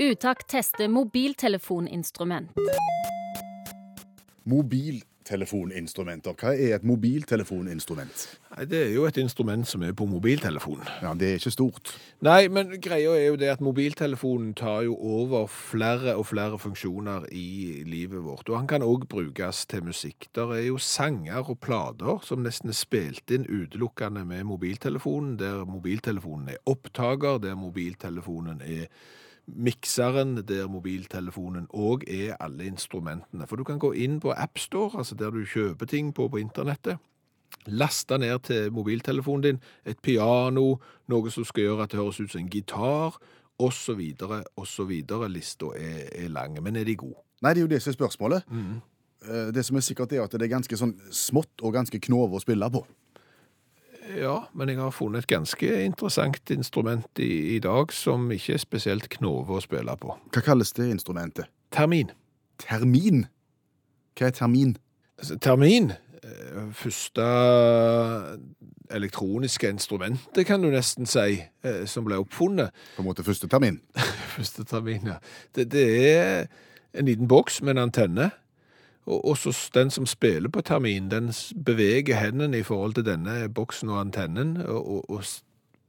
Utakt 0.00 0.48
tester 0.48 0.88
mobiltelefoninstrument. 0.88 2.50
Mobiltelefoninstrumenter. 4.50 6.34
Hva 6.34 6.50
er 6.56 6.74
et 6.74 6.84
mobiltelefoninstrument? 6.86 8.38
Nei, 8.56 8.64
Det 8.64 8.80
er 8.86 8.94
jo 8.94 9.04
et 9.06 9.16
instrument 9.22 9.68
som 9.68 9.82
er 9.86 9.92
på 9.92 10.06
mobiltelefonen. 10.10 10.86
Ja, 11.02 11.14
Det 11.14 11.28
er 11.28 11.34
ikke 11.38 11.50
stort. 11.54 11.92
Nei, 12.20 12.48
men 12.48 12.80
greia 12.82 13.14
er 13.14 13.26
jo 13.28 13.36
det 13.36 13.48
at 13.52 13.60
mobiltelefonen 13.60 14.54
tar 14.54 14.82
jo 14.82 14.96
over 14.96 15.46
flere 15.46 16.16
og 16.16 16.26
flere 16.26 16.58
funksjoner 16.58 17.26
i 17.32 17.82
livet 17.86 18.24
vårt. 18.24 18.48
Og 18.48 18.58
han 18.58 18.66
kan 18.66 18.82
òg 18.82 19.06
brukes 19.08 19.66
til 19.66 19.84
musikk. 19.84 20.28
Der 20.34 20.52
er 20.52 20.66
jo 20.66 20.78
sanger 20.78 21.50
og 21.50 21.60
plater 21.60 22.18
som 22.24 22.42
nesten 22.42 22.68
er 22.70 22.74
spilt 22.74 23.30
inn 23.30 23.46
utelukkende 23.46 24.24
med 24.24 24.44
mobiltelefonen, 24.44 25.38
der 25.38 25.64
mobiltelefonen 25.64 26.48
er 26.48 26.56
opptaker, 26.66 27.38
der 27.38 27.54
mobiltelefonen 27.54 28.60
er 28.62 28.86
mikseren, 29.56 30.36
der 30.46 30.68
mobiltelefonen 30.70 31.68
òg 31.74 32.04
er 32.08 32.36
alle 32.40 32.66
instrumentene. 32.70 33.46
For 33.46 33.56
du 33.56 33.64
kan 33.64 33.80
gå 33.82 33.92
inn 33.92 34.20
på 34.20 34.32
AppStore, 34.32 34.98
altså 34.98 35.14
der 35.18 35.30
du 35.30 35.44
kjøper 35.44 35.86
ting 35.86 36.14
på 36.14 36.28
på 36.28 36.40
internettet. 36.40 36.98
Laste 37.66 38.18
ned 38.18 38.38
til 38.46 38.72
mobiltelefonen 38.72 39.42
din 39.42 39.60
et 39.84 39.98
piano, 40.02 40.78
noe 41.08 41.30
som 41.30 41.44
skal 41.44 41.66
gjøre 41.66 41.82
at 41.82 41.92
det 41.92 42.00
høres 42.00 42.20
ut 42.20 42.30
som 42.30 42.40
en 42.40 42.50
gitar, 42.50 43.18
osv., 43.60 44.00
osv. 44.56 44.92
Lista 45.28 45.66
er, 45.76 46.08
er 46.14 46.28
lang, 46.28 46.62
men 46.62 46.76
er 46.76 46.84
de 46.84 46.96
gode? 46.96 47.18
Nei, 47.42 47.54
det 47.54 47.60
er 47.60 47.66
jo 47.66 47.72
det 47.74 47.82
som 47.82 47.90
er 47.90 47.98
spørsmålet. 47.98 48.48
Mm. 48.48 48.80
Det 49.54 49.64
som 49.64 49.76
er 49.76 49.84
sikkert 49.84 50.12
er 50.12 50.24
at 50.24 50.32
det 50.32 50.46
er 50.46 50.54
ganske 50.54 50.76
sånn 50.76 50.94
smått 51.12 51.60
og 51.60 51.74
ganske 51.76 52.00
knove 52.00 52.38
å 52.38 52.42
spille 52.42 52.70
på. 52.72 52.84
Ja, 54.18 54.36
men 54.54 54.68
jeg 54.68 54.78
har 54.80 54.90
funnet 54.90 55.24
et 55.24 55.30
ganske 55.30 55.84
interessant 55.84 56.50
instrument 56.50 57.18
i, 57.22 57.56
i 57.56 57.58
dag 57.62 57.92
som 57.94 58.30
ikke 58.34 58.56
er 58.56 58.62
spesielt 58.62 59.08
knove 59.16 59.58
å 59.58 59.62
spille 59.62 59.94
på. 60.00 60.16
Hva 60.34 60.42
kalles 60.44 60.72
det 60.76 60.88
instrumentet? 60.90 61.50
Termin. 61.74 62.10
Termin. 62.60 63.26
Hva 64.18 64.30
er 64.30 64.36
termin? 64.36 64.74
Altså, 65.20 65.36
Termin, 65.38 65.92
eh, 66.24 66.62
første 66.72 67.26
elektroniske 68.90 69.68
instrumentet, 69.68 70.46
kan 70.46 70.62
du 70.62 70.70
nesten 70.72 71.06
si, 71.06 71.42
eh, 71.64 71.84
som 71.86 72.04
ble 72.04 72.18
oppfunnet. 72.18 72.74
På 72.96 73.04
en 73.04 73.08
måte 73.08 73.24
første 73.24 73.48
termin. 73.48 73.80
Første 74.36 74.64
termin, 74.64 75.06
ja. 75.06 75.16
Det, 75.54 75.66
det 75.72 75.86
er 76.16 76.46
en 76.94 77.06
liten 77.06 77.28
boks 77.28 77.62
med 77.62 77.74
en 77.74 77.82
antenne. 77.88 78.30
Og 79.10 79.38
så 79.38 79.52
den 79.74 79.90
som 79.90 80.06
spiller 80.06 80.48
på 80.48 80.62
termin, 80.62 81.10
den 81.10 81.32
beveger 81.66 82.20
hendene 82.20 82.60
i 82.60 82.66
forhold 82.66 82.94
til 82.94 83.06
denne 83.06 83.48
boksen 83.48 83.90
og 83.90 84.00
antennen, 84.00 84.56
og, 84.66 85.10
og, 85.10 85.24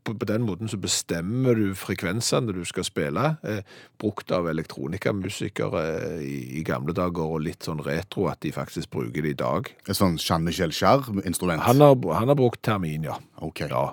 på 0.03 0.25
den 0.25 0.41
måten 0.41 0.69
så 0.69 0.79
bestemmer 0.81 1.53
du 1.53 1.75
frekvensene 1.77 2.53
du 2.55 2.63
skal 2.65 2.86
spille, 2.88 3.36
eh, 3.45 3.62
brukt 4.01 4.31
av 4.34 4.49
elektronikamusikere 4.49 5.84
eh, 5.91 6.23
i, 6.25 6.38
i 6.60 6.63
gamle 6.65 6.95
dager, 6.97 7.36
og 7.36 7.43
litt 7.45 7.67
sånn 7.67 7.84
retro 7.86 8.25
at 8.31 8.41
de 8.41 8.53
faktisk 8.55 8.89
bruker 8.95 9.21
det 9.21 9.36
i 9.36 9.39
dag. 9.43 9.69
Et 9.86 9.97
sånn 9.97 10.17
Jean-Michel 10.17 10.73
Jarre-instrument. 10.73 11.62
Han 11.67 11.86
han 12.17 12.34
har 12.34 12.39
brukt 12.39 12.63
termin, 12.65 13.05
ja. 13.12 13.19
Ok. 13.45 13.67
ja. 13.69 13.91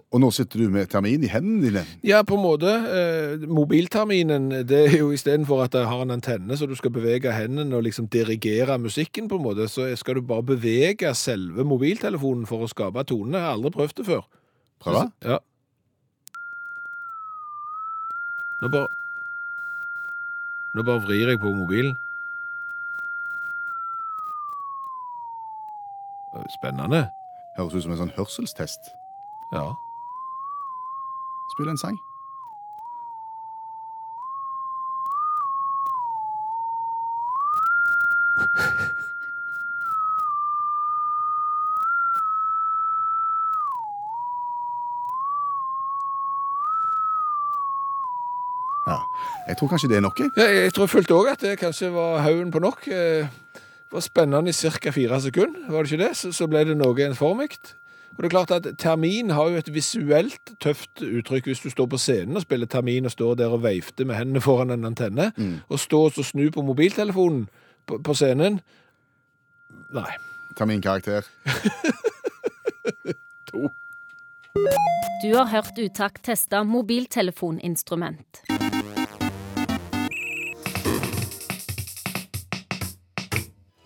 Og, 0.00 0.20
nå 0.22 0.30
sitter 0.32 0.62
du 0.62 0.70
med 0.72 0.88
termin 0.88 1.24
i 1.24 1.28
hendene 1.28 1.66
dine. 1.66 1.82
Ja, 2.06 2.22
på 2.26 2.38
en 2.38 2.44
måte. 2.44 2.72
Eh, 2.96 3.44
mobilterminen, 3.48 4.48
det 4.68 4.80
er 4.86 4.96
jo 4.98 5.10
istedenfor 5.12 5.64
at 5.66 5.74
det 5.76 5.84
har 5.88 6.04
en 6.04 6.14
antenne 6.14 6.56
så 6.56 6.68
du 6.68 6.74
skal 6.78 6.94
bevege 6.94 7.34
hendene 7.36 7.76
og 7.76 7.84
liksom 7.84 8.08
dirigere 8.12 8.78
musikken 8.80 9.28
på 9.28 9.36
en 9.36 9.44
måte, 9.44 9.68
så 9.68 9.90
skal 9.98 10.16
du 10.16 10.26
bare 10.26 10.46
bevege 10.54 11.12
selve 11.18 11.66
mobiltelefonen 11.68 12.46
for 12.48 12.64
å 12.64 12.70
skape 12.70 13.04
tonene. 13.08 13.40
Jeg 13.40 13.48
har 13.48 13.58
aldri 13.58 13.74
prøvd 13.76 13.98
det 14.00 14.08
før. 14.08 14.24
Prøve? 14.82 15.04
Ja. 15.24 15.38
Nå 18.62 18.72
bare 18.72 18.88
Nå 20.72 20.80
bare 20.88 21.02
vrir 21.04 21.28
jeg 21.28 21.40
på 21.40 21.50
mobilen. 21.52 21.98
Spennende. 26.48 27.10
Høres 27.58 27.74
ut 27.76 27.84
som 27.84 27.92
en 27.92 28.00
sånn 28.00 28.14
hørselstest. 28.16 28.94
Ja. 29.52 29.74
Spill 31.52 31.68
en 31.68 31.78
sang. 31.78 31.98
Ja. 48.86 48.96
Jeg 49.48 49.56
tror 49.58 49.68
kanskje 49.68 49.88
det 49.88 49.96
er 49.96 50.00
nok 50.04 50.20
Ja, 50.20 50.46
jeg 50.62 50.74
tror 50.74 50.86
jeg 50.86 50.90
følte 50.96 51.14
òg 51.14 51.28
at 51.32 51.40
det 51.44 51.58
kanskje 51.60 51.92
var 51.94 52.22
haugen 52.24 52.50
på 52.50 52.58
nok. 52.58 52.88
Eh, 52.88 53.26
Det 53.92 53.96
var 53.98 54.00
spennende 54.00 54.48
i 54.48 54.52
ca. 54.52 54.90
fire 54.90 55.20
sekunder, 55.20 55.70
var 55.70 55.82
det 55.82 55.92
ikke 55.92 56.04
det? 56.08 56.16
Så, 56.16 56.32
så 56.32 56.46
ble 56.48 56.64
det 56.64 56.76
noe 56.80 56.96
ensformigt. 57.04 57.74
Og 58.12 58.18
det 58.18 58.24
er 58.28 58.34
klart 58.34 58.50
at 58.50 58.66
Termin 58.78 59.30
har 59.30 59.48
jo 59.48 59.56
et 59.56 59.74
visuelt 59.74 60.52
tøft 60.60 61.02
uttrykk 61.02 61.48
hvis 61.48 61.62
du 61.64 61.70
står 61.72 61.88
på 61.94 62.00
scenen 62.00 62.36
og 62.36 62.44
spiller 62.44 62.68
termin 62.68 63.08
og 63.08 63.14
står 63.14 63.34
der 63.40 63.54
og 63.54 63.62
veifter 63.64 64.04
med 64.04 64.18
hendene 64.18 64.40
foran 64.40 64.70
en 64.70 64.84
antenne, 64.84 65.32
og 65.68 65.80
stå 65.80 66.04
og 66.04 66.12
snur 66.12 66.24
snu 66.28 66.50
på 66.50 66.62
mobiltelefonen 66.62 67.48
på, 67.86 67.98
på 67.98 68.14
scenen. 68.14 68.60
Nei. 69.94 70.12
Terminkarakter. 70.56 71.22
To. 73.52 73.68
Du 75.22 75.36
har 75.36 75.44
hørt 75.44 75.78
Utakt 75.78 76.24
teste 76.24 76.64
mobiltelefoninstrument. 76.64 78.42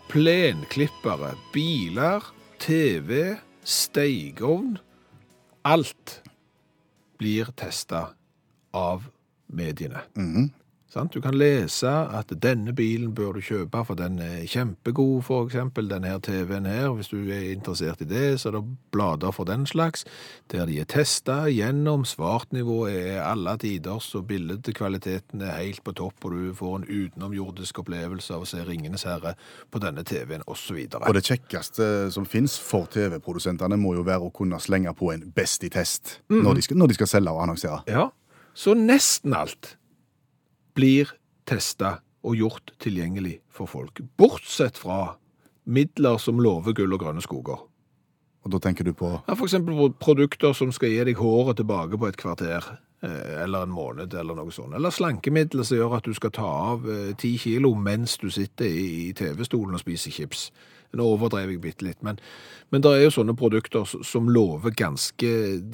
Plenklippere, 0.08 1.34
biler, 1.52 2.24
TV, 2.58 3.36
steigovn 3.66 4.78
Alt 5.66 6.22
blir 7.18 7.48
testa 7.58 8.12
av 8.70 9.08
mediene. 9.50 10.04
Sant? 10.86 11.10
Du 11.12 11.18
kan 11.20 11.34
lese 11.34 11.90
at 11.90 12.30
denne 12.42 12.70
bilen 12.76 13.10
bør 13.14 13.34
du 13.34 13.42
kjøpe, 13.42 13.80
for 13.88 13.98
den 13.98 14.20
er 14.22 14.44
kjempegod, 14.46 15.24
for 15.26 15.48
eksempel. 15.48 15.90
Her 15.90 16.20
TV-en 16.22 16.66
her, 16.66 16.92
hvis 16.94 17.08
du 17.10 17.16
er 17.26 17.48
interessert 17.50 18.04
i 18.04 18.06
det, 18.06 18.38
så 18.38 18.48
er 18.48 18.58
det 18.58 18.76
blader 18.94 19.34
for 19.34 19.48
den 19.48 19.64
slags, 19.66 20.04
der 20.52 20.68
de 20.70 20.78
er 20.78 20.86
testa 20.86 21.48
gjennom. 21.50 22.04
Svartnivået 22.06 22.94
er 23.16 23.24
alle 23.26 23.56
tiders, 23.58 24.12
og 24.14 24.28
bildekvaliteten 24.30 25.42
er 25.42 25.58
helt 25.58 25.82
på 25.82 25.94
topp, 25.98 26.28
og 26.28 26.36
du 26.36 26.52
får 26.54 26.76
en 26.76 26.86
utenomjordisk 26.86 27.80
opplevelse 27.82 28.36
av 28.36 28.44
å 28.44 28.48
se 28.48 28.62
Ringenes 28.62 29.06
herre 29.08 29.34
på 29.74 29.82
denne 29.82 30.04
TV-en, 30.06 30.46
osv. 30.46 30.78
Og 31.00 31.16
det 31.18 31.24
kjekkeste 31.26 31.88
som 32.14 32.28
fins 32.30 32.54
for 32.62 32.86
TV-produsentene, 32.94 33.78
må 33.80 33.96
jo 33.96 34.06
være 34.06 34.28
å 34.28 34.34
kunne 34.34 34.60
slenge 34.62 34.94
på 34.94 35.10
en 35.12 35.26
Best 35.34 35.66
i 35.66 35.68
test 35.72 36.20
når, 36.30 36.60
de 36.60 36.62
skal, 36.62 36.78
når 36.78 36.92
de 36.92 36.96
skal 37.00 37.10
selge 37.10 37.34
og 37.34 37.42
annonsere. 37.42 37.82
Ja, 37.90 38.06
så 38.56 38.76
nesten 38.78 39.34
alt 39.36 39.74
blir 40.76 41.12
testa 41.48 41.98
og 42.26 42.36
gjort 42.36 42.74
tilgjengelig 42.82 43.38
for 43.54 43.70
folk. 43.70 44.02
Bortsett 44.18 44.78
fra 44.78 45.16
midler 45.66 46.18
som 46.22 46.40
lover 46.42 46.76
gull 46.76 46.94
og 46.94 47.02
grønne 47.02 47.24
skoger. 47.24 47.62
Og 48.46 48.52
da 48.54 48.60
tenker 48.62 48.86
du 48.86 48.92
på 48.94 49.08
Ja, 49.26 49.34
eksempel 49.34 49.90
produkter 49.98 50.54
som 50.54 50.70
skal 50.72 50.92
gi 50.92 51.04
deg 51.08 51.18
håret 51.18 51.58
tilbake 51.58 51.98
på 51.98 52.06
et 52.06 52.18
kvarter, 52.20 52.62
eh, 53.02 53.42
eller 53.42 53.66
en 53.66 53.74
måned, 53.74 54.14
eller 54.14 54.38
noe 54.38 54.54
sånt. 54.54 54.74
Eller 54.74 54.94
slankemidler 54.94 55.66
som 55.66 55.78
gjør 55.78 55.96
at 55.98 56.06
du 56.06 56.14
skal 56.14 56.30
ta 56.30 56.46
av 56.46 56.86
eh, 56.86 57.14
ti 57.18 57.36
kilo 57.42 57.74
mens 57.74 58.18
du 58.22 58.30
sitter 58.30 58.66
i 58.70 59.12
TV-stolen 59.12 59.74
og 59.74 59.82
spiser 59.82 60.14
chips. 60.14 60.52
Nå 60.96 61.08
overdrev 61.16 61.50
jeg 61.50 61.62
bitte 61.64 61.86
litt, 61.86 61.98
men, 62.06 62.20
men 62.70 62.84
det 62.84 62.92
er 62.92 63.04
jo 63.06 63.14
sånne 63.18 63.34
produkter 63.38 63.86
som 63.86 64.30
lover 64.32 64.74
ganske 64.76 65.32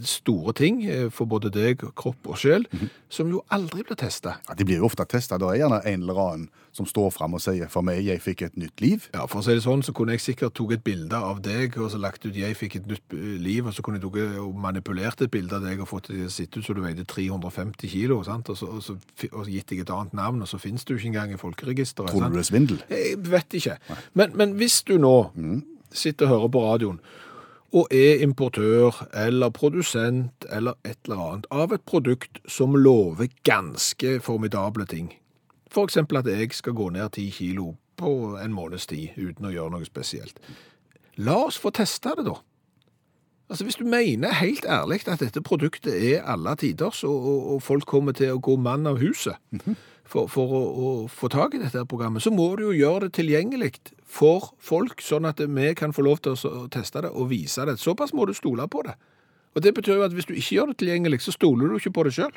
store 0.09 0.55
ting 0.59 0.83
eh, 0.87 1.09
for 1.12 1.29
både 1.31 1.53
deg, 1.53 1.85
kropp 1.98 2.33
og 2.33 2.40
sjel, 2.40 2.66
som 3.12 3.31
jo 3.33 3.44
aldri 3.53 3.85
blir 3.87 3.98
testa. 4.01 4.38
ja, 4.48 4.57
De 4.59 4.66
blir 4.68 4.81
jo 4.81 4.88
ofte 4.88 5.07
testa. 5.09 5.38
Det 5.38 5.48
er 5.51 5.62
gjerne 5.64 5.83
en 5.85 6.07
eller 6.07 6.22
annen 6.27 6.51
som 6.72 6.87
står 6.88 7.11
fram 7.12 7.35
og 7.35 7.40
sier 7.40 7.68
'for 7.68 7.82
meg, 7.82 8.04
jeg 8.04 8.20
fikk 8.20 8.42
et 8.42 8.56
nytt 8.56 8.80
liv'. 8.80 9.08
Ja, 9.14 9.26
for 9.26 9.40
å 9.40 9.44
si 9.44 9.54
det 9.54 9.62
sånn, 9.62 9.82
så 9.82 9.92
kunne 9.92 10.12
jeg 10.12 10.20
sikkert 10.20 10.54
tatt 10.54 10.72
et 10.72 10.85
bilde 10.85 11.16
av 11.16 11.42
deg, 11.42 11.78
og 11.78 11.90
så 11.90 11.98
lagt 11.98 12.24
ut 12.26 12.35
'jeg 12.35 12.56
fikk 12.56 12.76
et 12.76 12.87
nytt 12.87 13.12
eh, 13.12 13.38
liv', 13.38 13.66
og 13.66 13.74
så 13.74 13.82
kunne 13.82 14.00
jeg 14.00 14.02
tok 14.02 14.16
og 14.40 14.54
manipulert 14.54 15.20
et 15.20 15.30
bilde 15.30 15.52
av 15.52 15.62
deg 15.62 15.80
og 15.80 15.88
fått 15.88 16.08
det 16.08 16.16
til 16.16 16.26
å 16.26 16.30
sitte 16.30 16.58
ut 16.58 16.64
så 16.64 16.74
du 16.74 16.80
veide 16.80 17.04
350 17.04 17.88
kilo, 17.88 18.22
sant? 18.24 18.48
Og, 18.48 18.56
så, 18.56 18.66
og, 18.66 18.82
så, 18.82 18.96
og 19.32 19.46
gitt 19.46 19.68
deg 19.68 19.80
et 19.80 19.90
annet 19.90 20.14
navn, 20.14 20.42
og 20.42 20.48
så 20.48 20.58
finnes 20.58 20.85
du 20.85 20.94
ikke 20.94 21.08
engang 21.08 21.32
i 21.32 21.37
folkeregisteret. 21.37 22.11
Tror 22.11 22.28
du 22.28 22.37
det 22.37 22.38
er 22.38 22.42
svindel? 22.42 22.82
Jeg 22.88 23.30
vet 23.30 23.52
ikke. 23.52 23.76
Men, 24.14 24.32
men 24.35 24.52
hvis 24.52 24.82
du 24.82 24.96
nå 24.98 25.32
sitter 25.92 26.26
og 26.26 26.32
hører 26.32 26.48
på 26.48 26.64
radioen, 26.64 27.00
og 27.72 27.88
er 27.90 28.20
importør 28.20 29.06
eller 29.16 29.50
produsent 29.50 30.46
eller 30.52 30.76
et 30.85 30.98
eller 31.04 31.22
annet 31.24 31.46
av 31.50 31.72
et 31.72 31.85
produkt 31.88 32.42
som 32.48 32.76
lover 32.76 33.32
ganske 33.48 34.20
formidable 34.20 34.85
ting. 34.87 35.12
For 35.72 35.88
eksempel 35.88 36.20
at 36.20 36.28
jeg 36.28 36.52
skal 36.52 36.76
gå 36.76 36.90
ned 36.92 37.08
10 37.11 37.30
kilo 37.30 37.74
på 37.96 38.37
en 38.44 38.52
måneds 38.52 38.87
tid 38.90 39.16
uten 39.16 39.48
å 39.48 39.52
gjøre 39.52 39.76
noe 39.76 39.88
spesielt. 39.88 40.40
La 41.16 41.38
oss 41.46 41.61
få 41.61 41.72
testa 41.72 42.14
det, 42.16 42.26
da. 42.28 42.38
Altså 43.52 43.64
Hvis 43.64 43.76
du 43.76 43.85
mener 43.85 44.32
helt 44.32 44.64
ærlig 44.64 45.02
at 45.08 45.20
dette 45.20 45.42
produktet 45.44 45.92
er 45.92 46.22
alle 46.24 46.54
tiders, 46.56 47.04
og, 47.04 47.26
og, 47.26 47.40
og 47.54 47.62
folk 47.62 47.85
kommer 47.87 48.12
til 48.16 48.32
å 48.32 48.40
gå 48.40 48.56
mann 48.56 48.87
av 48.88 48.96
huset 49.02 49.37
for, 50.08 50.28
for 50.28 50.54
å, 50.56 50.62
å 50.72 50.92
få 51.08 51.28
tak 51.28 51.54
i 51.54 51.61
dette 51.61 51.85
programmet, 51.88 52.24
så 52.24 52.32
må 52.32 52.46
du 52.56 52.62
jo 52.64 52.72
gjøre 52.72 53.06
det 53.06 53.18
tilgjengelig 53.18 53.74
for 54.08 54.54
folk, 54.56 55.04
sånn 55.04 55.28
at 55.28 55.40
vi 55.40 55.74
kan 55.76 55.92
få 55.92 56.04
lov 56.06 56.22
til 56.24 56.32
å 56.32 56.64
teste 56.72 57.04
det 57.04 57.12
og 57.12 57.28
vise 57.32 57.66
det. 57.68 57.76
Såpass 57.80 58.14
må 58.16 58.24
du 58.24 58.32
stole 58.37 58.68
på 58.72 58.87
det. 58.88 58.96
Og 59.52 59.62
Det 59.62 59.74
betyr 59.76 60.00
jo 60.00 60.06
at 60.06 60.16
hvis 60.16 60.28
du 60.28 60.32
ikke 60.32 60.54
gjør 60.54 60.72
det 60.72 60.78
tilgjengelig, 60.80 61.20
så 61.20 61.37
stoler 61.37 61.68
du 61.68 61.76
ikke 61.76 61.92
på 61.92 62.06
det 62.08 62.14
sjøl. 62.16 62.32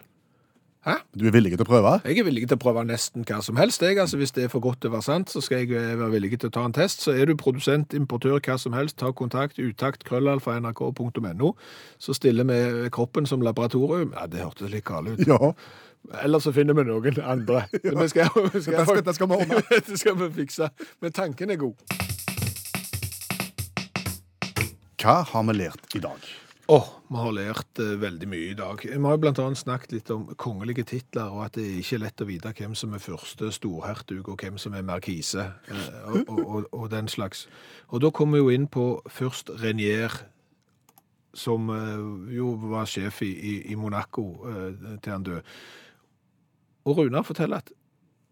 Du 1.17 1.23
er 1.25 1.33
villig 1.33 1.55
til 1.55 1.63
å 1.63 1.67
prøve? 1.67 1.91
Jeg 2.05 2.19
er 2.21 2.25
villig 2.27 2.43
til 2.45 2.57
å 2.59 2.61
prøve 2.61 2.83
nesten 2.85 3.23
hva 3.25 3.39
som 3.41 3.57
helst. 3.57 3.81
Jeg. 3.81 3.97
Altså, 4.01 4.19
hvis 4.21 4.33
det 4.35 4.43
er 4.45 4.51
for 4.53 4.61
godt 4.61 4.83
til 4.83 4.91
å 4.91 4.93
være 4.97 5.05
sant, 5.07 5.31
så 5.33 5.41
skal 5.41 5.63
jeg 5.63 5.71
eh, 5.73 5.95
være 5.97 6.11
villig 6.13 6.37
til 6.43 6.51
å 6.51 6.53
ta 6.53 6.65
en 6.67 6.75
test. 6.75 7.01
Så 7.01 7.15
er 7.17 7.25
du 7.25 7.33
produsent, 7.39 7.95
importør, 7.97 8.37
hva 8.45 8.57
som 8.61 8.75
helst, 8.77 8.99
ta 9.01 9.09
kontakt, 9.17 9.57
utakt, 9.57 10.05
krøllalfa, 10.05 10.59
nrk.no. 10.61 11.49
Så 11.97 12.13
stiller 12.19 12.45
vi 12.51 12.59
kroppen 12.93 13.25
som 13.25 13.41
laboratorium. 13.41 14.13
Ja, 14.13 14.27
det 14.29 14.43
hørtes 14.45 14.69
litt 14.75 14.85
galt 14.85 15.09
ut. 15.15 15.25
Ja. 15.25 15.53
Eller 16.21 16.43
så 16.43 16.53
finner 16.53 16.77
vi 16.77 16.85
noen 16.85 17.17
andre. 17.25 17.63
Det 17.81 17.95
vi 17.97 18.07
skal, 18.13 18.29
vi 18.53 18.61
skal, 18.61 18.77
Dette 18.77 18.85
skal- 18.85 19.01
dette 19.01 19.17
skal 19.17 19.31
vi 19.33 19.39
ordne. 19.41 19.63
Dette 19.73 19.97
skal 20.03 20.19
vi 20.21 20.29
fikse. 20.43 20.69
Men 21.01 21.15
tanken 21.17 21.49
er 21.55 21.63
god. 21.65 21.81
Hva 25.01 25.21
har 25.33 25.43
vi 25.49 25.53
lært 25.63 25.97
i 25.97 26.01
dag? 26.05 26.21
Åh, 26.67 26.85
vi 27.07 27.15
har 27.21 27.33
lært 27.37 27.79
uh, 27.79 27.91
veldig 28.01 28.27
mye 28.29 28.45
i 28.49 28.57
dag. 28.57 28.81
Vi 28.81 28.97
har 28.97 29.19
annet 29.29 29.59
snakket 29.59 29.91
litt 29.93 30.07
om 30.09 30.23
kongelige 30.33 30.83
titler, 30.89 31.29
og 31.29 31.43
at 31.45 31.59
det 31.59 31.65
er 31.65 31.75
ikke 31.77 31.99
lett 32.01 32.23
å 32.23 32.25
vite 32.25 32.53
hvem 32.57 32.73
som 32.73 32.95
er 32.97 33.03
første 33.03 33.51
storhertug, 33.53 34.31
og 34.33 34.41
hvem 34.41 34.57
som 34.57 34.73
er 34.73 34.87
markise, 34.87 35.45
uh, 35.69 36.23
og, 36.25 36.39
og, 36.39 36.65
og, 36.71 36.87
den 36.89 37.07
slags. 37.11 37.45
Og 37.93 38.01
da 38.01 38.09
kommer 38.09 38.39
vi 38.39 38.41
jo 38.41 38.57
inn 38.57 38.65
på 38.65 38.87
først 39.05 39.53
Renier, 39.61 40.17
som 41.37 41.69
uh, 41.69 42.33
jo 42.33 42.55
var 42.65 42.89
sjef 42.89 43.21
i, 43.21 43.29
i, 43.29 43.55
i 43.69 43.77
Monaco 43.77 44.25
til 45.03 45.13
han 45.13 45.27
døde. 45.27 45.45
Og 46.85 46.97
Runar 46.97 47.25
forteller 47.29 47.61
at 47.61 47.69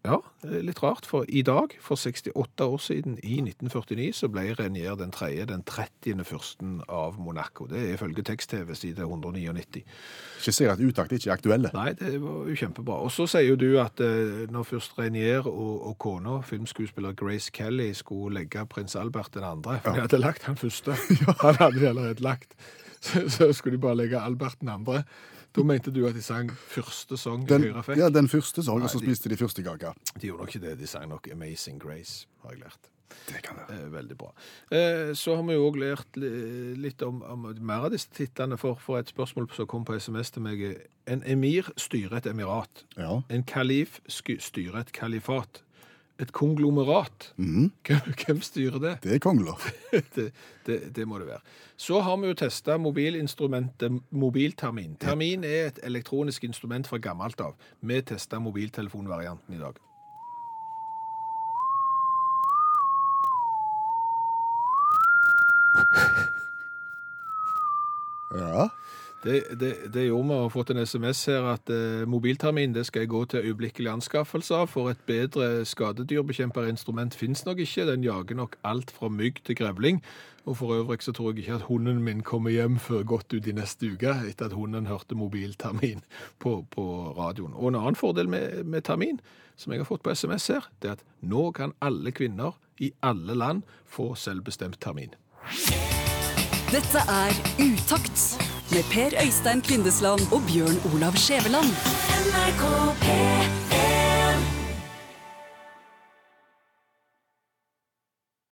Ja, 0.04 0.18
litt 0.44 0.82
rart, 0.82 1.06
for 1.08 1.24
i 1.32 1.40
dag, 1.40 1.72
for 1.80 1.96
68 1.96 2.60
år 2.60 2.80
siden, 2.84 3.14
i 3.24 3.38
1949, 3.40 4.10
så 4.18 4.28
ble 4.28 4.50
Renier 4.58 4.98
den 5.00 5.14
tredje, 5.16 5.46
den 5.48 5.62
30. 5.64 6.20
fyrsten 6.28 6.74
av 6.92 7.16
Monaco. 7.16 7.64
Det 7.70 7.80
er 7.80 7.94
ifølge 7.94 8.20
tekst-TV 8.28 8.74
side 8.76 9.00
199. 9.06 9.80
Ikke 9.80 10.52
si 10.52 10.68
at 10.68 10.84
utakt 10.84 11.16
ikke 11.16 11.30
er 11.30 11.38
aktuelle. 11.38 11.72
Nei, 11.72 11.94
det 11.96 12.18
var 12.20 12.52
jo 12.52 12.58
kjempebra. 12.60 13.00
Og 13.00 13.14
så 13.16 13.24
sier 13.32 13.48
jo 13.48 13.56
du 13.56 13.78
at 13.80 14.04
eh, 14.04 14.44
når 14.52 14.68
først 14.74 14.98
Renier 15.00 15.48
og, 15.48 15.72
og 15.88 15.96
kona, 16.04 16.42
filmskuespiller 16.44 17.16
Grace 17.16 17.48
Kelly, 17.48 17.94
skulle 17.96 18.42
legge 18.42 18.68
prins 18.68 19.00
Albert 19.00 19.32
den 19.38 19.48
andre, 19.48 19.80
for 19.86 19.96
de 19.96 20.04
hadde 20.04 20.20
lagt 20.20 20.44
han 20.44 20.60
første, 20.60 21.00
han 21.46 21.62
hadde 21.62 21.80
de 21.80 21.88
allerede 21.94 22.28
lagt, 22.28 22.52
så, 23.00 23.24
så 23.32 23.54
skulle 23.56 23.78
de 23.78 23.86
bare 23.88 24.02
legge 24.04 24.20
Albert 24.20 24.60
den 24.60 24.68
andre. 24.68 25.06
Da 25.54 25.62
mente 25.62 25.92
du 25.94 26.02
at 26.08 26.16
de 26.16 26.22
sang 26.22 26.50
første 26.50 27.16
sang 27.20 27.44
Den, 27.48 27.62
i 27.62 27.68
Høyre 27.70 27.84
Effekt? 27.84 27.98
ja, 28.00 28.08
den 28.10 28.28
første 28.28 28.62
sang, 28.66 28.82
og 28.82 28.90
så 28.90 28.98
spiste 28.98 29.30
de 29.30 29.36
første 29.38 29.62
kaka. 29.62 29.92
De 30.16 30.26
gjorde 30.26 30.42
nok 30.42 30.54
ikke 30.54 30.66
det, 30.66 30.78
de 30.80 30.86
sang 30.90 31.08
nok 31.08 31.28
Amazing 31.32 31.78
Grace, 31.82 32.26
har 32.42 32.56
jeg 32.56 32.64
lært. 32.64 32.90
Det 33.28 33.40
kan 33.46 33.56
være. 33.56 33.76
Eh, 33.78 33.92
veldig 33.92 34.16
bra. 34.18 34.32
Eh, 34.74 35.12
så 35.14 35.36
har 35.36 35.44
vi 35.46 35.54
jo 35.54 35.68
òg 35.68 35.78
lært 35.78 36.16
litt 36.18 37.02
om, 37.06 37.22
om 37.22 37.46
mer 37.60 37.86
av 37.86 37.94
disse 37.94 38.10
titlene, 38.12 38.58
for, 38.58 38.74
for 38.82 38.98
et 38.98 39.12
spørsmål 39.12 39.46
som 39.54 39.68
kom 39.70 39.84
på 39.86 39.96
SMS 39.98 40.34
til 40.34 40.42
meg 40.42 40.64
En 41.06 41.22
emir 41.28 41.68
styrer 41.76 42.16
et 42.18 42.26
emirat. 42.26 42.84
Ja. 42.96 43.20
En 43.30 43.44
kalif 43.44 44.00
styrer 44.08 44.80
et 44.80 44.92
kalifat. 44.92 45.62
Et 46.20 46.32
konglomerat. 46.32 47.32
Mm. 47.36 47.72
Hvem, 48.26 48.40
styrer 48.40 48.78
det? 48.78 48.98
Det 49.02 49.14
er 49.14 49.18
kongler. 49.18 49.58
det, 50.14 50.32
det? 50.66 50.96
Det 50.96 51.08
må 51.08 51.18
det 51.18 51.26
være. 51.26 51.40
Så 51.76 52.00
har 52.00 52.16
vi 52.16 52.30
jo 52.30 52.34
testa 52.38 52.76
mobilinstrumentet 52.78 54.02
mobiltermin. 54.10 54.94
Termin 55.00 55.44
er 55.44 55.72
et 55.72 55.80
elektronisk 55.82 56.44
instrument 56.44 56.86
fra 56.86 56.98
gammelt 57.02 57.40
av. 57.40 57.56
Vi 57.80 58.00
testa 58.00 58.38
mobiltelefonvarianten 58.38 59.54
i 59.54 59.58
dag. 59.58 59.74
Ja. 68.34 68.68
Det, 69.24 69.42
det, 69.60 69.70
det 69.94 70.02
gjorde 70.04 70.28
vi 70.28 70.36
og 70.36 70.50
fått 70.52 70.70
en 70.74 70.82
SMS 70.84 71.22
her 71.30 71.46
at 71.54 71.70
eh, 71.72 72.02
mobiltermin 72.08 72.74
det 72.74 72.82
skal 72.84 73.06
jeg 73.06 73.12
gå 73.14 73.22
til 73.32 73.46
øyeblikkelig 73.48 73.88
anskaffelse 73.94 74.58
av, 74.58 74.68
for 74.68 74.90
et 74.92 75.00
bedre 75.08 75.64
skadedyrbekjemperinstrument 75.64 77.16
finnes 77.16 77.44
nok 77.46 77.62
ikke. 77.64 77.86
Den 77.88 78.04
jager 78.04 78.36
nok 78.36 78.58
alt 78.68 78.92
fra 78.92 79.08
mygg 79.08 79.40
til 79.48 79.56
grevling. 79.56 80.02
Og 80.44 80.58
for 80.60 80.74
øvrig 80.76 81.00
så 81.02 81.12
tror 81.12 81.30
jeg 81.32 81.38
ikke 81.38 81.54
at 81.54 81.68
hunden 81.70 82.02
min 82.04 82.20
kommer 82.20 82.52
hjem 82.52 82.76
før 82.78 83.02
godt 83.02 83.32
ut 83.32 83.46
i 83.48 83.56
neste 83.56 83.94
uke, 83.94 84.12
etter 84.28 84.50
at 84.50 84.52
hunden 84.52 84.86
hørte 84.86 85.16
mobiltermin 85.16 86.04
på, 86.38 86.66
på 86.70 86.84
radioen. 87.16 87.54
Og 87.54 87.68
en 87.68 87.80
annen 87.80 87.96
fordel 87.96 88.28
med, 88.28 88.64
med 88.64 88.84
termin, 88.84 89.20
som 89.56 89.72
jeg 89.72 89.80
har 89.80 89.88
fått 89.88 90.04
på 90.04 90.12
SMS 90.12 90.50
her, 90.52 90.68
det 90.82 90.90
er 90.90 90.98
at 90.98 91.06
nå 91.20 91.48
kan 91.56 91.72
alle 91.80 92.12
kvinner 92.12 92.58
i 92.76 92.92
alle 93.00 93.34
land 93.34 93.62
få 93.86 94.12
selvbestemt 94.14 94.80
termin. 94.84 95.16
Dette 96.74 97.00
er 97.08 97.32
Utakt 97.62 98.52
med 98.74 98.84
Per 98.92 99.24
Øystein 99.24 99.60
Kvindesland 99.62 100.20
og 100.32 100.42
Bjørn 100.48 100.94
Olav 100.94 101.14
Skjæveland. 101.16 101.70
NRK 102.26 102.64
P3 103.04 103.63